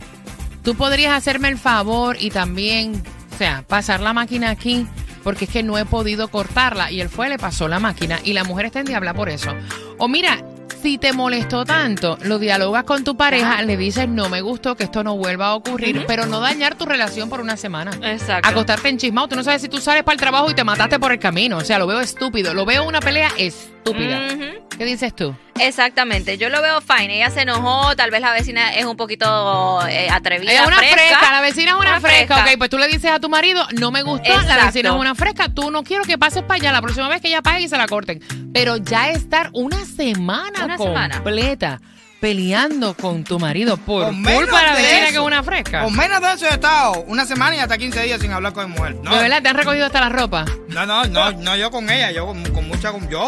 tú 0.63 0.75
podrías 0.75 1.13
hacerme 1.13 1.49
el 1.49 1.57
favor 1.57 2.17
y 2.19 2.29
también, 2.29 3.03
o 3.35 3.37
sea, 3.37 3.65
pasar 3.67 3.99
la 3.99 4.13
máquina 4.13 4.49
aquí, 4.49 4.87
porque 5.21 5.43
es 5.43 5.51
que 5.51 5.61
no 5.61 5.77
he 5.77 5.83
podido 5.83 6.29
cortarla. 6.29 6.89
Y 6.89 7.01
él 7.01 7.09
fue, 7.09 7.27
le 7.27 7.37
pasó 7.37 7.67
la 7.67 7.79
máquina 7.79 8.17
y 8.23 8.31
la 8.31 8.45
mujer 8.45 8.67
está 8.67 8.79
en 8.79 8.85
diabla 8.85 9.13
por 9.13 9.27
eso. 9.27 9.53
O 9.97 10.07
mira, 10.07 10.41
si 10.81 10.97
te 10.97 11.11
molestó 11.11 11.65
tanto, 11.65 12.17
lo 12.21 12.39
dialogas 12.39 12.85
con 12.85 13.03
tu 13.03 13.17
pareja, 13.17 13.61
le 13.63 13.75
dices, 13.75 14.07
no 14.07 14.29
me 14.29 14.39
gustó 14.39 14.77
que 14.77 14.85
esto 14.85 15.03
no 15.03 15.17
vuelva 15.17 15.47
a 15.47 15.55
ocurrir, 15.55 16.05
pero 16.07 16.27
no 16.27 16.39
dañar 16.39 16.75
tu 16.75 16.85
relación 16.85 17.27
por 17.27 17.41
una 17.41 17.57
semana. 17.57 17.91
Exacto. 18.03 18.47
Acostarte 18.47 18.87
en 18.87 18.97
chismado, 18.97 19.27
tú 19.27 19.35
no 19.35 19.43
sabes 19.43 19.61
si 19.61 19.67
tú 19.67 19.81
sales 19.81 20.03
para 20.03 20.13
el 20.13 20.19
trabajo 20.21 20.49
y 20.49 20.53
te 20.53 20.63
mataste 20.63 20.97
por 20.97 21.11
el 21.11 21.19
camino. 21.19 21.57
O 21.57 21.65
sea, 21.65 21.77
lo 21.77 21.87
veo 21.87 21.99
estúpido, 21.99 22.53
lo 22.53 22.63
veo 22.63 22.87
una 22.87 23.01
pelea 23.01 23.31
estúpida. 23.37 24.29
¿Qué 24.77 24.83
dices 24.85 25.15
tú? 25.15 25.33
Exactamente, 25.59 26.37
yo 26.37 26.49
lo 26.49 26.61
veo 26.61 26.81
fine. 26.81 27.15
Ella 27.15 27.29
se 27.29 27.41
enojó, 27.41 27.95
tal 27.95 28.11
vez 28.11 28.19
la 28.19 28.31
vecina 28.31 28.73
es 28.75 28.83
un 28.85 28.97
poquito 28.97 29.79
eh, 29.87 30.09
atrevida. 30.09 30.51
Es 30.51 30.67
una 30.67 30.77
fresca. 30.77 31.31
la 31.31 31.41
vecina 31.41 31.71
es 31.71 31.77
una, 31.77 31.89
Una 31.91 32.01
fresca. 32.01 32.35
fresca. 32.35 32.51
Ok, 32.51 32.57
pues 32.57 32.69
tú 32.69 32.77
le 32.77 32.87
dices 32.87 33.09
a 33.11 33.19
tu 33.19 33.29
marido, 33.29 33.65
no 33.79 33.89
me 33.91 34.01
gustó, 34.03 34.29
la 34.29 34.41
Exacto. 34.41 34.65
vecina 34.65 34.89
es 34.89 34.95
una 34.95 35.15
fresca, 35.15 35.47
tú 35.47 35.71
no 35.71 35.83
quiero 35.83 36.03
que 36.03 36.17
pases 36.17 36.43
para 36.43 36.55
allá, 36.55 36.71
la 36.73 36.81
próxima 36.81 37.07
vez 37.07 37.21
que 37.21 37.29
ella 37.29 37.41
pague 37.41 37.61
y 37.61 37.69
se 37.69 37.77
la 37.77 37.87
corten. 37.87 38.19
Pero 38.53 38.75
ya 38.77 39.09
estar 39.11 39.49
una 39.53 39.85
semana 39.85 40.65
Una 40.65 40.77
semana. 40.77 41.15
completa 41.15 41.79
peleando 42.19 42.95
con 42.95 43.23
tu 43.23 43.37
marido 43.37 43.77
por 43.77 44.07
culpa 44.07 44.31
de 44.31 44.65
la 44.67 44.73
vecina 44.73 45.07
que 45.09 45.13
es 45.15 45.17
una 45.19 45.43
fresca. 45.43 45.83
Con 45.83 45.95
menos 45.95 46.19
de 46.21 46.33
eso 46.33 46.45
he 46.47 46.53
estado 46.53 47.03
una 47.07 47.23
semana 47.25 47.55
y 47.55 47.59
hasta 47.59 47.77
15 47.77 48.01
días 48.01 48.19
sin 48.19 48.31
hablar 48.31 48.51
con 48.53 48.69
mi 48.71 48.75
mujer. 48.75 48.95
No, 49.03 49.13
De 49.15 49.21
verdad, 49.21 49.43
te 49.43 49.49
han 49.49 49.55
recogido 49.55 49.85
hasta 49.85 49.99
la 50.01 50.09
ropa. 50.09 50.43
no, 50.69 50.85
no, 50.87 51.05
no, 51.05 51.31
no 51.33 51.55
yo 51.55 51.69
con 51.69 51.87
ella, 51.89 52.11
yo 52.11 52.25
con, 52.25 52.43
con 52.51 52.67
mucha, 52.67 52.91
con 52.91 53.07
yo. 53.09 53.27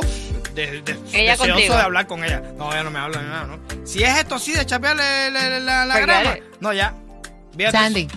De, 0.57 0.81
de- 0.81 0.97
Ella 1.13 1.33
deseoso 1.33 1.53
contigo. 1.53 1.75
de 1.75 1.81
hablar 1.81 2.07
con 2.07 2.23
ella. 2.23 2.41
No, 2.57 2.71
ella 2.71 2.81
no 2.81 2.89
me 2.89 2.97
habla 2.97 3.21
ni 3.21 3.27
nada, 3.27 3.45
¿no? 3.45 3.59
Si 3.85 4.03
es 4.03 4.17
esto 4.17 4.39
sí 4.39 4.53
de 4.53 4.65
chapearle 4.65 5.29
la, 5.29 5.85
la, 5.85 5.99
grama, 5.99 6.35
no, 6.59 6.73
ya. 6.73 6.95
Fíjate 7.55 7.77
Sandy. 7.77 8.07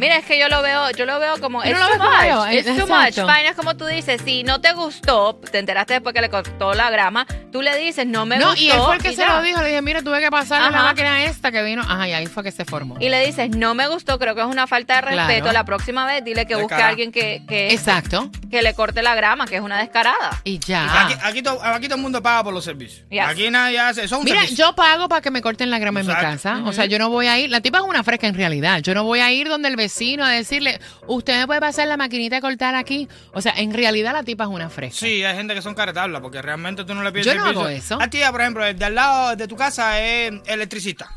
Mira, 0.00 0.16
es 0.16 0.24
que 0.24 0.38
yo 0.38 0.48
lo 0.48 0.62
veo, 0.62 0.90
yo 0.92 1.04
lo 1.04 1.20
veo 1.20 1.38
como 1.40 1.62
es 1.62 1.72
no 1.72 1.78
lo 1.78 1.86
too 1.96 1.98
much, 2.02 2.52
it's 2.54 2.66
too 2.66 2.86
much. 2.86 3.14
Fine, 3.14 3.48
es 3.48 3.54
como 3.54 3.76
tú 3.76 3.84
dices, 3.86 4.20
si 4.24 4.42
no 4.44 4.60
te 4.60 4.72
gustó, 4.72 5.34
te 5.52 5.58
enteraste 5.58 5.92
después 5.94 6.14
que 6.14 6.22
le 6.22 6.30
cortó 6.30 6.72
la 6.72 6.88
grama, 6.90 7.26
tú 7.52 7.60
le 7.60 7.76
dices, 7.76 8.06
no 8.06 8.24
me 8.24 8.38
no, 8.38 8.46
gustó. 8.48 8.62
y 8.62 8.70
él 8.70 8.78
fue 8.80 8.96
el 8.96 9.02
que 9.02 9.10
se 9.10 9.16
ya. 9.16 9.36
lo 9.36 9.42
dijo. 9.42 9.60
Le 9.60 9.68
dije, 9.68 9.82
mira, 9.82 10.02
tuve 10.02 10.20
que 10.20 10.30
pasar 10.30 10.62
a 10.62 10.70
la 10.70 10.82
máquina 10.82 11.22
esta 11.24 11.52
que 11.52 11.62
vino. 11.62 11.82
Ajá, 11.82 12.08
y 12.08 12.12
ahí 12.12 12.26
fue 12.26 12.42
que 12.42 12.50
se 12.50 12.64
formó. 12.64 12.96
Y 12.98 13.10
le 13.10 13.24
dices, 13.26 13.50
no 13.50 13.74
me 13.74 13.88
gustó, 13.88 14.18
creo 14.18 14.34
que 14.34 14.40
es 14.40 14.46
una 14.46 14.66
falta 14.66 14.94
de 14.96 15.00
respeto. 15.02 15.42
Claro. 15.42 15.52
La 15.52 15.64
próxima 15.64 16.06
vez 16.06 16.24
dile 16.24 16.46
que 16.46 16.54
De 16.54 16.62
busque 16.62 16.74
cara. 16.76 16.86
a 16.86 16.88
alguien 16.88 17.12
que, 17.12 17.42
que, 17.46 17.72
Exacto. 17.72 18.30
que 18.50 18.62
le 18.62 18.72
corte 18.74 19.02
la 19.02 19.14
grama, 19.14 19.44
que 19.46 19.56
es 19.56 19.60
una 19.62 19.78
descarada. 19.78 20.40
Y 20.44 20.58
ya. 20.60 21.02
Aquí, 21.04 21.14
aquí, 21.22 21.42
to- 21.42 21.62
aquí 21.62 21.86
todo 21.88 21.96
el 21.96 22.02
mundo 22.02 22.22
paga 22.22 22.42
por 22.44 22.54
los 22.54 22.64
servicios. 22.64 23.04
Yes. 23.10 23.22
Aquí 23.26 23.50
nadie 23.50 23.78
hace. 23.78 24.04
Es 24.04 24.12
un 24.12 24.24
Mira, 24.24 24.44
yo 24.46 24.74
pago 24.74 25.08
para 25.10 25.20
que 25.20 25.30
me 25.30 25.42
corten 25.42 25.70
la 25.70 25.78
grama 25.78 26.00
en 26.00 26.06
mi 26.06 26.14
casa. 26.14 26.62
O 26.64 26.72
sea, 26.72 26.86
yo 26.86 26.98
no 26.98 27.10
voy 27.10 27.26
a 27.26 27.38
ir. 27.38 27.50
La 27.50 27.60
tipa 27.60 27.78
es 27.78 27.84
una 27.84 28.02
fresca 28.02 28.26
en 28.26 28.34
realidad. 28.34 28.80
Yo 28.80 28.94
no 28.94 29.04
voy 29.04 29.20
a 29.20 29.30
ir 29.30 29.46
donde 29.48 29.68
el 29.68 29.76
vecino 29.76 29.89
a 30.24 30.28
decirle, 30.28 30.80
usted 31.06 31.38
me 31.38 31.46
puede 31.46 31.60
pasar 31.60 31.88
la 31.88 31.96
maquinita 31.96 32.36
de 32.36 32.40
cortar 32.42 32.74
aquí. 32.74 33.08
O 33.32 33.40
sea, 33.42 33.52
en 33.56 33.72
realidad 33.72 34.12
la 34.12 34.22
tipa 34.22 34.44
es 34.44 34.50
una 34.50 34.70
fresca. 34.70 34.98
Sí, 35.06 35.22
hay 35.24 35.36
gente 35.36 35.54
que 35.54 35.62
son 35.62 35.74
caretablas 35.74 36.20
porque 36.22 36.40
realmente 36.42 36.84
tú 36.84 36.94
no 36.94 37.02
le 37.02 37.12
pides 37.12 37.26
Yo 37.26 37.34
no 37.34 37.42
servicio. 37.42 37.60
hago 37.60 37.68
eso. 37.68 37.98
A 38.00 38.08
ti, 38.08 38.20
por 38.30 38.40
ejemplo, 38.40 38.64
el 38.64 38.78
de 38.78 38.84
al 38.84 38.94
lado 38.94 39.36
de 39.36 39.46
tu 39.48 39.56
casa 39.56 40.00
es 40.00 40.32
electricista. 40.46 41.10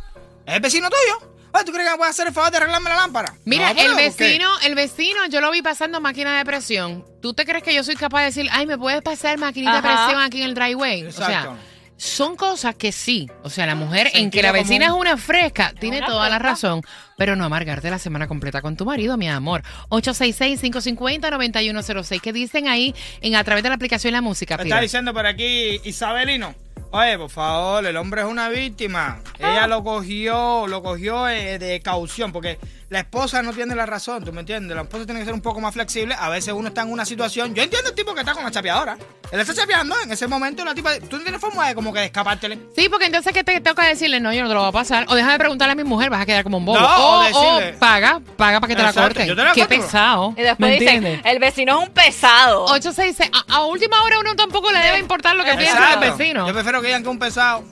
Es 0.46 0.56
el 0.56 0.60
vecino 0.62 0.90
tuyo. 0.90 1.30
Oye, 1.56 1.66
¿Tú 1.66 1.72
crees 1.72 1.86
que 1.88 1.92
me 1.92 1.98
puede 1.98 2.10
hacer 2.10 2.26
el 2.28 2.34
favor 2.34 2.50
de 2.50 2.58
arreglarme 2.58 2.90
la 2.90 2.96
lámpara? 2.96 3.36
Mira, 3.46 3.74
No, 3.74 3.80
el 3.82 3.96
vecino, 3.96 4.50
el 4.64 4.74
vecino, 4.74 5.26
yo 5.30 5.40
lo 5.40 5.52
vi 5.52 5.62
pasando 5.62 6.02
máquina 6.02 6.38
de 6.40 6.46
presión. 6.46 7.06
¿Tú 7.22 7.36
te 7.36 7.46
crees 7.46 7.62
que 7.64 7.76
yo 7.76 7.84
soy 7.84 7.96
capaz 7.96 8.22
de 8.22 8.26
decir, 8.26 8.48
ay, 8.52 8.66
me 8.66 8.78
puedes 8.78 9.04
pasar 9.04 9.38
maquinita 9.38 9.76
de 9.76 9.82
presión 9.84 10.20
aquí 10.20 10.40
en 10.42 10.50
el 10.50 10.56
driveway? 10.56 11.06
O 11.06 11.12
sea, 11.12 11.28
Exacto. 11.28 11.56
Son 12.04 12.36
cosas 12.36 12.76
que 12.76 12.92
sí. 12.92 13.30
O 13.44 13.50
sea, 13.50 13.66
la 13.66 13.76
mujer 13.76 14.10
en 14.14 14.30
que 14.30 14.42
la 14.42 14.52
vecina 14.52 14.90
común. 14.90 15.08
es 15.08 15.14
una 15.14 15.22
fresca, 15.22 15.74
tiene 15.80 16.00
Una 16.00 16.08
toda 16.08 16.28
la 16.30 16.38
razón. 16.38 16.82
Pero 17.18 17.38
no 17.38 17.46
amargarte 17.46 17.90
la 17.90 17.98
semana 17.98 18.28
completa 18.28 18.62
con 18.62 18.76
tu 18.76 18.84
marido, 18.84 19.16
mi 19.16 19.30
amor. 19.30 19.64
866-550-9106. 19.90 22.20
¿Qué 22.20 22.34
dicen 22.34 22.68
ahí 22.68 22.94
en 23.22 23.38
a 23.38 23.44
través 23.46 23.64
de 23.64 23.70
la 23.70 23.76
aplicación 23.76 24.12
La 24.12 24.20
Música, 24.22 24.58
Me 24.58 24.64
está 24.64 24.82
diciendo 24.82 25.14
por 25.14 25.26
aquí 25.26 25.80
Isabelino. 25.86 26.54
Oye, 26.92 27.18
por 27.18 27.30
favor, 27.30 27.86
el 27.86 27.96
hombre 27.96 28.20
es 28.22 28.28
una 28.28 28.50
víctima. 28.50 29.22
Ah. 29.40 29.52
Ella 29.52 29.68
lo 29.68 29.82
cogió, 29.84 30.68
lo 30.68 30.84
cogió 30.84 31.30
eh, 31.30 31.58
de 31.58 31.80
caución, 31.80 32.34
porque 32.34 32.60
la 32.94 33.00
esposa 33.00 33.42
no 33.42 33.52
tiene 33.54 33.74
la 33.76 33.88
razón, 33.88 34.24
¿tú 34.24 34.32
me 34.32 34.42
entiendes? 34.42 34.76
La 34.76 34.84
esposa 34.84 35.04
tiene 35.06 35.20
que 35.20 35.26
ser 35.26 35.34
un 35.34 35.42
poco 35.42 35.60
más 35.60 35.74
flexible. 35.74 36.16
A 36.18 36.30
veces 36.30 36.54
uno 36.54 36.68
está 36.68 36.82
en 36.84 36.92
una 36.92 37.06
situación. 37.06 37.56
Yo 37.56 37.64
entiendo 37.64 37.90
el 37.90 37.96
tipo 37.96 38.14
que 38.14 38.20
está 38.20 38.34
con 38.36 38.44
la 38.44 38.52
chapeadora. 38.52 38.96
Él 39.32 39.40
está 39.40 39.52
chapeando, 39.54 39.96
en 40.04 40.12
ese 40.12 40.28
momento 40.28 40.64
la 40.64 40.76
tipa. 40.76 40.92
Tú 41.10 41.18
no 41.18 41.24
tienes 41.24 41.42
forma 41.42 41.68
de 41.68 41.74
como 41.74 41.92
que 41.92 42.02
de 42.02 42.06
escapártele. 42.06 42.60
Sí, 42.76 42.88
porque 42.90 43.06
entonces 43.08 43.34
¿qué 43.34 43.44
te 43.44 43.60
toca 43.62 43.88
decirle? 43.88 44.20
No, 44.20 44.32
yo 44.32 44.44
no 44.44 44.48
te 44.48 44.54
lo 44.54 44.60
voy 44.60 44.70
a 44.70 44.72
pasar. 44.72 45.06
O 45.10 45.16
déjame 45.16 45.40
preguntarle 45.40 45.72
a 45.72 45.76
mi 45.76 45.84
mujer, 45.84 46.12
vas 46.12 46.22
a 46.22 46.26
quedar 46.28 46.44
como 46.44 46.58
un 46.60 46.66
bobo. 46.66 46.80
No, 46.80 46.86
o 46.88 47.20
o, 47.20 47.24
decirle- 47.24 47.76
o 47.76 47.80
paga, 47.80 48.22
paga 48.38 48.60
para 48.62 48.70
que 48.70 48.76
te 48.76 48.84
la 48.84 48.94
corten. 48.94 49.28
yo 49.28 49.36
te 49.36 49.44
la 49.44 49.54
Qué 49.54 49.62
corto. 49.62 49.76
pesado. 49.76 50.34
Y 50.38 50.42
después 50.44 50.60
¿me 50.70 50.80
dicen, 50.80 50.96
entiendes? 50.98 51.22
el 51.26 51.40
vecino 51.40 51.82
es 51.82 51.88
un 51.88 51.94
pesado. 51.96 52.66
866, 52.66 53.32
a, 53.50 53.56
a 53.56 53.66
última 53.66 54.04
hora 54.04 54.20
uno 54.20 54.36
tampoco 54.36 54.72
le 54.72 54.78
debe 54.78 55.00
importar 55.00 55.36
lo 55.36 55.44
que 55.44 55.56
piensa 55.56 55.96
el 55.96 56.00
vecino. 56.00 56.46
Yo 56.48 56.54
prefiero 56.54 56.80
que 56.82 56.88
digan 56.88 57.02
que 57.02 57.10
es 57.10 57.12
un 57.12 57.20
pesado. 57.20 57.64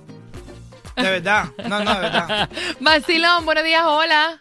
De 0.95 1.03
verdad. 1.09 1.45
No, 1.69 1.83
no, 1.83 1.93
de 1.93 1.99
verdad. 2.01 2.49
Vacilón, 2.79 3.45
buenos 3.45 3.63
días, 3.63 3.83
hola. 3.85 4.37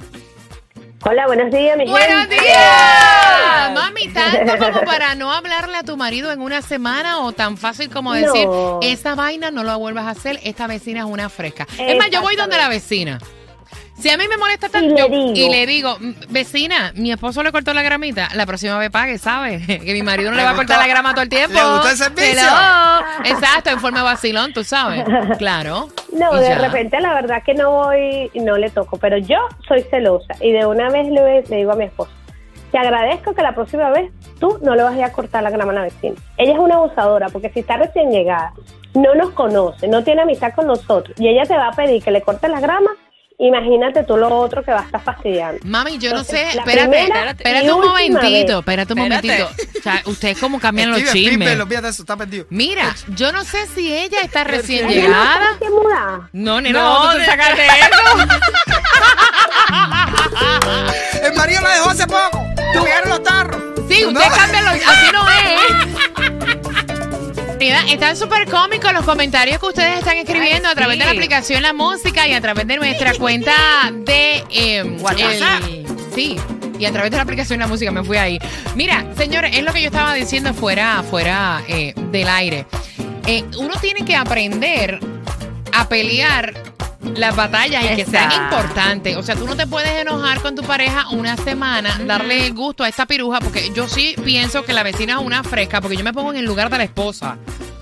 Hola, 1.02 1.26
buenos 1.26 1.50
días, 1.50 1.78
mi 1.78 1.86
¡Buenos 1.88 2.20
gente. 2.28 2.34
días! 2.40 3.72
Mami, 3.72 4.08
tanto 4.12 4.58
como 4.58 4.82
para 4.84 5.14
no 5.14 5.32
hablarle 5.32 5.78
a 5.78 5.82
tu 5.82 5.96
marido 5.96 6.30
en 6.30 6.42
una 6.42 6.60
semana 6.60 7.20
o 7.20 7.32
tan 7.32 7.56
fácil 7.56 7.88
como 7.90 8.12
decir, 8.12 8.46
No. 8.46 8.80
esta 8.82 9.14
vaina 9.14 9.50
no 9.50 9.64
lo 9.64 9.78
vuelvas 9.78 10.04
a 10.06 10.10
hacer, 10.10 10.38
esta 10.42 10.66
vecina 10.66 11.00
es 11.00 11.06
una 11.06 11.30
fresca. 11.30 11.66
Es 11.78 11.96
más, 11.96 12.10
yo 12.10 12.20
voy 12.20 12.36
donde 12.36 12.58
la 12.58 12.68
vecina. 12.68 13.18
Si 14.00 14.08
a 14.10 14.16
mí 14.16 14.24
me 14.28 14.36
molesta 14.38 14.66
Y 14.68 14.70
tanto 14.70 14.94
le 14.94 14.98
yo- 15.00 15.08
digo. 15.08 15.32
y 15.34 15.48
le 15.50 15.66
digo, 15.66 15.96
"Mm, 16.00 16.12
vecina, 16.30 16.92
mi 16.96 17.12
esposo 17.12 17.42
le 17.42 17.52
cortó 17.52 17.74
la 17.74 17.82
gramita, 17.82 18.28
la 18.34 18.46
próxima 18.46 18.78
vez 18.78 18.90
pague, 18.90 19.18
¿sabes? 19.18 19.66
Que 19.84 19.92
mi 19.92 20.02
marido 20.02 20.30
no 20.30 20.36
le 20.36 20.42
Le 20.42 20.46
va 20.46 20.52
a 20.52 20.56
cortar 20.56 20.78
la 20.78 20.86
grama 20.86 21.12
todo 21.12 21.22
el 21.22 21.28
tiempo. 21.28 21.54
le 21.54 21.62
gustó 21.62 21.90
el 21.90 21.96
servicio. 21.96 22.48
Exacto, 23.24 23.70
en 23.70 23.78
forma 23.80 23.98
de 23.98 24.04
vacilón, 24.04 24.52
tú 24.52 24.64
sabes. 24.64 25.04
Claro. 25.38 25.88
No, 26.12 26.34
Y 26.36 26.40
de 26.40 26.48
ya. 26.48 26.58
repente 26.58 27.00
la 27.00 27.14
verdad 27.14 27.42
que 27.44 27.54
no 27.54 27.70
voy, 27.70 28.30
no 28.34 28.56
le 28.56 28.70
toco, 28.70 28.96
pero 28.98 29.16
yo 29.18 29.36
soy 29.68 29.82
celosa 29.90 30.34
y 30.40 30.50
de 30.52 30.66
una 30.66 30.88
vez 30.90 31.06
le, 31.08 31.42
le 31.42 31.56
digo 31.56 31.72
a 31.72 31.76
mi 31.76 31.84
esposo, 31.84 32.10
te 32.72 32.78
agradezco 32.78 33.34
que 33.34 33.42
la 33.42 33.54
próxima 33.54 33.90
vez 33.90 34.10
tú 34.38 34.58
no 34.62 34.74
le 34.74 34.82
vas 34.82 34.98
a 34.98 35.12
cortar 35.12 35.42
la 35.42 35.50
grama 35.50 35.72
a 35.72 35.74
la 35.76 35.82
vecina. 35.82 36.14
Ella 36.36 36.52
es 36.54 36.58
una 36.58 36.76
abusadora 36.76 37.28
porque 37.28 37.50
si 37.50 37.60
está 37.60 37.76
recién 37.76 38.10
llegada, 38.10 38.52
no 38.94 39.14
nos 39.14 39.30
conoce, 39.30 39.86
no 39.88 40.02
tiene 40.02 40.22
amistad 40.22 40.52
con 40.54 40.66
nosotros 40.66 41.14
y 41.18 41.28
ella 41.28 41.44
te 41.44 41.56
va 41.56 41.68
a 41.68 41.72
pedir 41.72 42.02
que 42.02 42.10
le 42.10 42.22
cortes 42.22 42.50
la 42.50 42.60
grama, 42.60 42.90
imagínate 43.40 44.04
tú 44.04 44.16
lo 44.16 44.28
otro 44.28 44.62
que 44.62 44.70
va 44.70 44.80
a 44.80 44.84
estar 44.84 45.02
fastidiando. 45.02 45.60
Mami, 45.64 45.98
yo 45.98 46.12
no 46.14 46.22
sé, 46.24 46.42
espérate, 46.50 47.02
espérate 47.02 47.66
y 47.66 47.70
un 47.70 47.80
momentito, 47.80 48.58
espérate 48.60 48.92
un 48.92 48.98
Espérate. 49.00 49.28
momentito. 49.28 49.50
O 49.78 49.82
sea, 49.82 50.02
ustedes 50.06 50.38
cómo 50.38 50.60
cambian 50.60 50.90
los 50.90 50.98
chismes. 51.00 51.24
Spielberg, 51.24 51.60
olvídate 51.62 51.86
de 51.86 51.90
eso, 51.92 52.02
está 52.02 52.16
perdido. 52.16 52.46
Mira, 52.50 52.94
yo 53.08 53.32
no 53.32 53.42
sé 53.44 53.66
si 53.74 53.92
ella 53.92 54.18
está 54.22 54.44
recién 54.44 54.88
¿Ella 54.90 55.08
no 55.08 55.08
llegada. 55.08 56.28
No, 56.32 56.60
nena, 56.60 56.78
No, 56.80 56.94
¿dónde 57.04 57.14
tú 57.14 57.20
de- 57.20 57.26
sacaste 57.26 57.66
eso? 57.66 58.28
El 61.22 61.34
marido 61.34 61.60
la 61.62 61.70
dejó 61.74 61.90
hace 61.90 62.06
poco. 62.06 62.44
Te 62.72 62.80
pegaron 62.80 63.08
los 63.08 63.22
tarros. 63.22 63.62
Sí, 63.88 64.04
usted 64.04 64.20
No. 64.28 64.36
cambia 64.36 64.60
los... 64.62 64.72
Así 64.86 65.12
no 65.12 65.28
es. 65.28 66.39
Están 67.60 68.16
súper 68.16 68.48
cómicos 68.48 68.90
los 68.94 69.04
comentarios 69.04 69.58
que 69.58 69.66
ustedes 69.66 69.98
están 69.98 70.16
escribiendo 70.16 70.66
Ay, 70.68 70.72
a 70.72 70.74
través 70.74 70.98
de 70.98 71.04
la 71.04 71.10
aplicación 71.10 71.62
La 71.62 71.74
Música 71.74 72.26
y 72.26 72.32
a 72.32 72.40
través 72.40 72.66
de 72.66 72.76
nuestra 72.76 73.12
cuenta 73.14 73.52
de... 73.92 74.42
eh, 74.50 74.82
WhatsApp. 75.00 75.62
el- 75.68 75.86
sí, 76.14 76.38
y 76.78 76.84
a 76.86 76.90
través 76.92 77.10
de 77.10 77.18
la 77.18 77.22
aplicación 77.24 77.60
La 77.60 77.66
Música 77.66 77.90
me 77.90 78.02
fui 78.02 78.16
ahí. 78.16 78.38
Mira, 78.76 79.04
señores, 79.16 79.54
es 79.56 79.62
lo 79.62 79.74
que 79.74 79.82
yo 79.82 79.88
estaba 79.88 80.14
diciendo 80.14 80.54
fuera, 80.54 81.02
fuera 81.10 81.62
eh, 81.68 81.92
del 82.10 82.28
aire. 82.28 82.64
Eh, 83.26 83.44
uno 83.58 83.74
tiene 83.78 84.06
que 84.06 84.16
aprender 84.16 84.98
a 85.72 85.86
pelear 85.86 86.54
las 87.16 87.34
batallas 87.36 87.84
y 87.84 87.96
que 87.96 88.04
sean 88.04 88.24
Exacto. 88.30 88.56
importantes. 88.56 89.16
O 89.16 89.22
sea, 89.22 89.34
tú 89.36 89.46
no 89.46 89.56
te 89.56 89.66
puedes 89.66 89.90
enojar 90.00 90.40
con 90.40 90.54
tu 90.54 90.62
pareja 90.62 91.08
una 91.10 91.36
semana, 91.36 91.98
darle 92.06 92.46
el 92.46 92.54
gusto 92.54 92.84
a 92.84 92.88
esta 92.88 93.06
piruja, 93.06 93.40
porque 93.40 93.70
yo 93.74 93.88
sí 93.88 94.14
pienso 94.24 94.64
que 94.64 94.72
la 94.72 94.82
vecina 94.82 95.14
es 95.14 95.18
una 95.20 95.42
fresca, 95.42 95.80
porque 95.80 95.96
yo 95.96 96.04
me 96.04 96.12
pongo 96.12 96.30
en 96.32 96.38
el 96.38 96.44
lugar 96.44 96.70
de 96.70 96.78
la 96.78 96.84
esposa. 96.84 97.38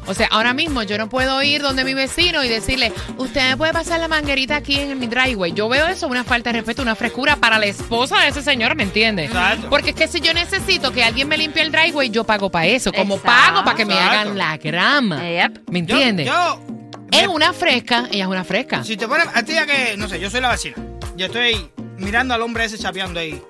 O 0.06 0.14
sea, 0.14 0.26
ahora 0.30 0.54
mismo 0.54 0.82
yo 0.84 0.96
no 0.96 1.10
puedo 1.10 1.42
ir 1.42 1.60
donde 1.60 1.84
mi 1.84 1.92
vecino 1.92 2.42
y 2.42 2.48
decirle, 2.48 2.94
usted 3.18 3.50
me 3.50 3.56
puede 3.58 3.74
pasar 3.74 4.00
la 4.00 4.08
manguerita 4.08 4.56
aquí 4.56 4.76
en 4.80 4.98
mi 4.98 5.06
driveway. 5.06 5.52
Yo 5.52 5.68
veo 5.68 5.86
eso 5.86 6.06
una 6.06 6.24
falta 6.24 6.50
de 6.50 6.60
respeto, 6.60 6.80
una 6.80 6.94
frescura 6.94 7.36
para 7.36 7.58
la 7.58 7.66
esposa 7.66 8.18
de 8.20 8.28
ese 8.28 8.40
señor, 8.40 8.74
¿me 8.74 8.84
entiendes? 8.84 9.26
Exacto. 9.26 9.68
Porque 9.68 9.90
es 9.90 9.96
que 9.96 10.08
si 10.08 10.22
yo 10.22 10.32
necesito 10.32 10.92
que 10.92 11.04
alguien 11.04 11.28
me 11.28 11.36
limpie 11.36 11.62
el 11.62 11.70
driveway, 11.70 12.08
yo 12.08 12.24
pago 12.24 12.48
para 12.50 12.64
eso. 12.64 12.90
Como 12.90 13.16
Exacto. 13.16 13.42
pago 13.52 13.64
para 13.66 13.76
que 13.76 13.84
me 13.84 13.92
Exacto. 13.92 14.14
hagan 14.20 14.38
la 14.38 14.56
grama. 14.56 15.16
Yep. 15.28 15.58
¿Me 15.70 15.82
Yo- 15.84 15.94
entiendes? 15.96 16.26
Yo, 16.26 16.58
es 17.10 17.26
una 17.28 17.52
fresca, 17.52 18.06
ella 18.10 18.24
es 18.24 18.28
una 18.30 18.44
fresca. 18.44 18.84
Si 18.84 18.96
te 18.96 19.06
pones, 19.08 19.26
a 19.34 19.42
ti 19.42 19.52
ya 19.54 19.66
que, 19.66 19.96
no 19.96 20.08
sé, 20.08 20.20
yo 20.20 20.30
soy 20.30 20.40
la 20.40 20.50
vecina. 20.50 20.76
Yo 21.16 21.26
estoy 21.26 21.70
mirando 21.96 22.34
al 22.34 22.42
hombre 22.42 22.64
ese 22.64 22.78
chapeando 22.78 23.20
ahí. 23.20 23.42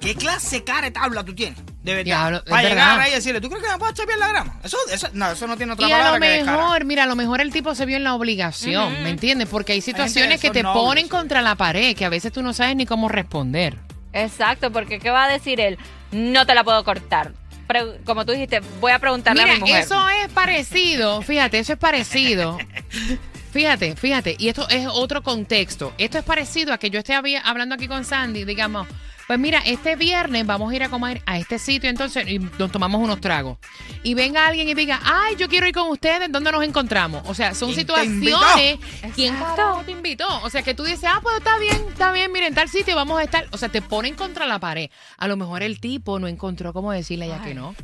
¿Qué 0.00 0.14
clase 0.14 0.56
de 0.56 0.64
cara 0.64 0.82
de 0.82 0.90
tabla 0.90 1.24
tú 1.24 1.34
tienes? 1.34 1.58
De 1.82 1.92
verdad. 1.92 2.04
Diablo, 2.04 2.36
es 2.38 2.42
Para 2.44 2.62
llegar 2.68 2.76
verdad. 2.88 3.00
ahí 3.00 3.10
y 3.12 3.14
decirle, 3.14 3.40
¿tú 3.40 3.48
crees 3.48 3.62
que 3.64 3.70
me 3.70 3.78
puedes 3.78 3.94
chapear 3.94 4.18
la 4.18 4.28
grama? 4.28 4.58
Eso, 4.64 4.76
eso, 4.92 5.08
no, 5.12 5.30
eso 5.30 5.46
no 5.46 5.56
tiene 5.56 5.72
otra 5.72 5.86
Y 5.88 5.92
a 5.92 5.96
palabra 5.98 6.18
lo 6.18 6.22
que 6.24 6.30
descara. 6.30 6.56
mejor, 6.58 6.84
mira, 6.84 7.02
a 7.04 7.06
lo 7.06 7.16
mejor 7.16 7.40
el 7.40 7.52
tipo 7.52 7.74
se 7.74 7.86
vio 7.86 7.96
en 7.96 8.04
la 8.04 8.14
obligación, 8.14 9.02
¿me 9.02 9.10
entiendes? 9.10 9.48
Porque 9.48 9.72
hay 9.72 9.80
situaciones 9.80 10.40
que 10.40 10.48
son 10.48 10.54
te 10.54 10.62
nobles. 10.62 10.82
ponen 10.82 11.08
contra 11.08 11.40
la 11.42 11.54
pared, 11.56 11.96
que 11.96 12.04
a 12.04 12.08
veces 12.08 12.32
tú 12.32 12.42
no 12.42 12.52
sabes 12.52 12.74
ni 12.76 12.84
cómo 12.86 13.08
responder. 13.08 13.78
Exacto, 14.12 14.70
porque 14.72 14.98
¿qué 14.98 15.10
va 15.10 15.24
a 15.24 15.28
decir 15.28 15.60
él? 15.60 15.78
No 16.12 16.46
te 16.46 16.54
la 16.54 16.64
puedo 16.64 16.84
cortar. 16.84 17.32
Como 18.04 18.24
tú 18.24 18.32
dijiste, 18.32 18.60
voy 18.80 18.92
a 18.92 18.98
preguntarle 18.98 19.42
a 19.42 19.46
mi 19.54 19.60
mujer. 19.60 19.82
eso 19.82 20.08
es 20.10 20.30
parecido, 20.32 21.22
fíjate, 21.22 21.58
eso 21.58 21.72
es 21.72 21.78
parecido. 21.78 22.58
Fíjate, 23.52 23.94
fíjate, 23.94 24.34
y 24.36 24.48
esto 24.48 24.68
es 24.68 24.88
otro 24.90 25.22
contexto. 25.22 25.92
Esto 25.96 26.18
es 26.18 26.24
parecido 26.24 26.72
a 26.72 26.78
que 26.78 26.90
yo 26.90 26.98
esté 26.98 27.14
hablando 27.14 27.76
aquí 27.76 27.86
con 27.86 28.04
Sandy, 28.04 28.44
digamos, 28.44 28.88
pues 29.26 29.38
mira, 29.38 29.60
este 29.64 29.96
viernes 29.96 30.46
vamos 30.46 30.72
a 30.72 30.76
ir 30.76 30.82
a 30.82 30.88
comer 30.88 31.22
a 31.26 31.38
este 31.38 31.58
sitio, 31.58 31.88
entonces 31.88 32.28
y 32.28 32.38
nos 32.38 32.70
tomamos 32.70 33.00
unos 33.00 33.20
tragos. 33.20 33.58
Y 34.02 34.14
venga 34.14 34.46
alguien 34.46 34.68
y 34.68 34.74
diga, 34.74 35.00
ay, 35.02 35.36
yo 35.36 35.48
quiero 35.48 35.66
ir 35.66 35.74
con 35.74 35.88
ustedes, 35.88 36.30
¿dónde 36.30 36.52
nos 36.52 36.62
encontramos? 36.62 37.22
O 37.26 37.34
sea, 37.34 37.54
son 37.54 37.72
¿Quién 37.72 37.86
te 37.86 37.92
situaciones. 37.94 38.78
¿Quién 39.14 39.34
carajo 39.34 39.82
te 39.84 39.92
invitó? 39.92 40.26
O 40.42 40.50
sea, 40.50 40.62
que 40.62 40.74
tú 40.74 40.84
dices, 40.84 41.04
ah, 41.10 41.20
pues 41.22 41.36
está 41.38 41.58
bien, 41.58 41.84
está 41.88 42.12
bien, 42.12 42.30
miren, 42.32 42.54
tal 42.54 42.68
sitio 42.68 42.94
vamos 42.96 43.18
a 43.18 43.22
estar. 43.22 43.46
O 43.52 43.58
sea, 43.58 43.68
te 43.68 43.80
ponen 43.80 44.14
contra 44.14 44.46
la 44.46 44.58
pared. 44.58 44.90
A 45.16 45.26
lo 45.28 45.36
mejor 45.36 45.62
el 45.62 45.80
tipo 45.80 46.18
no 46.18 46.28
encontró 46.28 46.72
cómo 46.72 46.92
decirle 46.92 47.28
ya 47.28 47.42
que 47.42 47.54
no. 47.54 47.74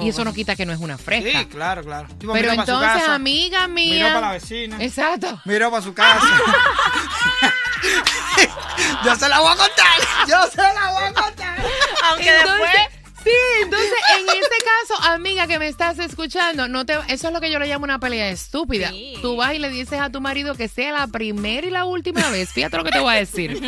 Y 0.00 0.08
eso 0.10 0.24
no 0.24 0.32
quita 0.32 0.54
que 0.54 0.64
no 0.64 0.72
es 0.72 0.80
una 0.80 0.96
fresca. 0.98 1.40
Sí, 1.40 1.46
claro, 1.46 1.82
claro. 1.82 2.08
Tipo, 2.18 2.32
Pero 2.32 2.52
entonces, 2.52 2.88
casa, 2.88 3.14
amiga 3.14 3.66
mía. 3.68 3.94
Miró 3.94 4.06
para 4.08 4.20
la 4.20 4.32
vecina. 4.32 4.76
Exacto. 4.82 5.40
Miró 5.44 5.70
para 5.70 5.82
su 5.82 5.94
casa. 5.94 6.26
yo 9.04 9.16
se 9.16 9.28
la 9.28 9.40
voy 9.40 9.52
a 9.52 9.56
contar. 9.56 9.98
Yo 10.28 10.50
se 10.50 10.62
la 10.62 10.92
voy 10.92 11.04
a 11.04 11.12
contar. 11.12 11.58
Aunque 12.04 12.28
Entonces, 12.28 12.60
después... 12.60 12.98
Sí, 13.24 13.30
entonces 13.62 13.92
en 14.16 14.28
este 14.28 14.56
caso, 14.64 15.10
amiga 15.10 15.46
que 15.48 15.58
me 15.58 15.66
estás 15.66 15.98
escuchando, 15.98 16.68
no 16.68 16.86
te, 16.86 16.94
eso 17.08 17.26
es 17.26 17.32
lo 17.32 17.40
que 17.40 17.50
yo 17.50 17.58
le 17.58 17.66
llamo 17.66 17.84
una 17.84 17.98
pelea 17.98 18.28
estúpida. 18.28 18.90
Sí. 18.90 19.16
Tú 19.20 19.36
vas 19.36 19.54
y 19.54 19.58
le 19.58 19.70
dices 19.70 20.00
a 20.00 20.10
tu 20.10 20.20
marido 20.20 20.54
que 20.54 20.68
sea 20.68 20.92
la 20.92 21.06
primera 21.08 21.66
y 21.66 21.70
la 21.70 21.84
última 21.84 22.30
vez, 22.30 22.50
fíjate 22.50 22.76
lo 22.76 22.84
que 22.84 22.92
te 22.92 23.00
voy 23.00 23.16
a 23.16 23.18
decir, 23.18 23.60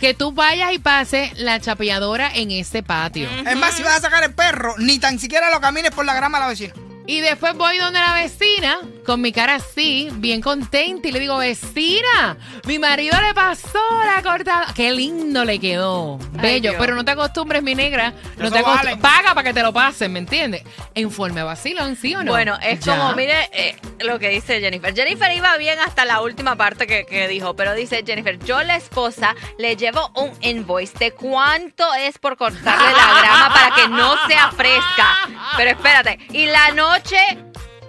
que 0.00 0.14
tú 0.14 0.32
vayas 0.32 0.72
y 0.72 0.78
pases 0.78 1.38
la 1.38 1.60
chapeadora 1.60 2.30
en 2.34 2.50
este 2.50 2.82
patio. 2.82 3.28
Es 3.46 3.56
más, 3.56 3.74
si 3.74 3.82
vas 3.82 3.98
a 3.98 4.00
sacar 4.00 4.24
el 4.24 4.34
perro, 4.34 4.74
ni 4.78 4.98
tan 4.98 5.18
siquiera 5.18 5.50
lo 5.50 5.60
camines 5.60 5.90
por 5.90 6.06
la 6.06 6.14
grama 6.14 6.38
a 6.38 6.40
la 6.40 6.48
vecina. 6.48 6.72
Y 7.08 7.20
después 7.20 7.54
voy 7.56 7.78
donde 7.78 8.00
la 8.00 8.14
vecina, 8.14 8.78
con 9.04 9.20
mi 9.20 9.30
cara 9.30 9.54
así, 9.56 10.08
bien 10.14 10.40
contenta, 10.40 11.06
y 11.06 11.12
le 11.12 11.20
digo, 11.20 11.36
vecina, 11.38 12.36
mi 12.66 12.78
marido 12.80 13.16
le 13.24 13.32
pasó 13.32 13.78
la 14.04 14.22
cortada. 14.22 14.72
Qué 14.74 14.90
lindo 14.92 15.44
le 15.44 15.60
quedó. 15.60 16.18
Bello. 16.32 16.74
Pero 16.78 16.96
no 16.96 17.04
te 17.04 17.12
acostumbres, 17.12 17.62
mi 17.62 17.76
negra. 17.76 18.12
No 18.36 18.46
Eso 18.46 18.54
te 18.54 18.60
acost- 18.60 18.84
vale. 18.84 18.96
Paga 18.96 19.34
para 19.34 19.44
que 19.44 19.54
te 19.54 19.62
lo 19.62 19.72
pasen, 19.72 20.12
¿me 20.12 20.18
entiendes? 20.18 20.64
De 20.96 21.42
vacilón, 21.42 21.94
¿sí 21.96 22.14
o 22.14 22.24
no? 22.24 22.32
Bueno, 22.32 22.56
es 22.62 22.80
Ya. 22.80 22.96
como, 22.96 23.12
mire 23.14 23.50
eh, 23.52 23.76
lo 24.00 24.18
que 24.18 24.30
dice 24.30 24.60
Jennifer. 24.60 24.94
Jennifer 24.94 25.30
iba 25.30 25.54
bien 25.58 25.78
hasta 25.78 26.06
la 26.06 26.22
última 26.22 26.56
parte 26.56 26.86
que, 26.86 27.04
que 27.04 27.28
dijo, 27.28 27.54
pero 27.54 27.74
dice 27.74 28.02
Jennifer, 28.06 28.38
yo 28.38 28.62
la 28.62 28.76
esposa 28.76 29.34
le 29.58 29.76
llevo 29.76 30.10
un 30.14 30.32
invoice 30.40 30.96
de 30.98 31.10
cuánto 31.12 31.92
es 31.94 32.16
por 32.18 32.38
cortarle 32.38 32.92
la 32.92 33.20
grama 33.20 33.52
para 33.52 33.74
que 33.74 33.88
no 33.88 34.26
sea 34.26 34.50
fresca. 34.52 35.18
Pero 35.58 35.70
espérate, 35.72 36.18
y 36.32 36.46
la 36.46 36.70
noche 36.70 37.18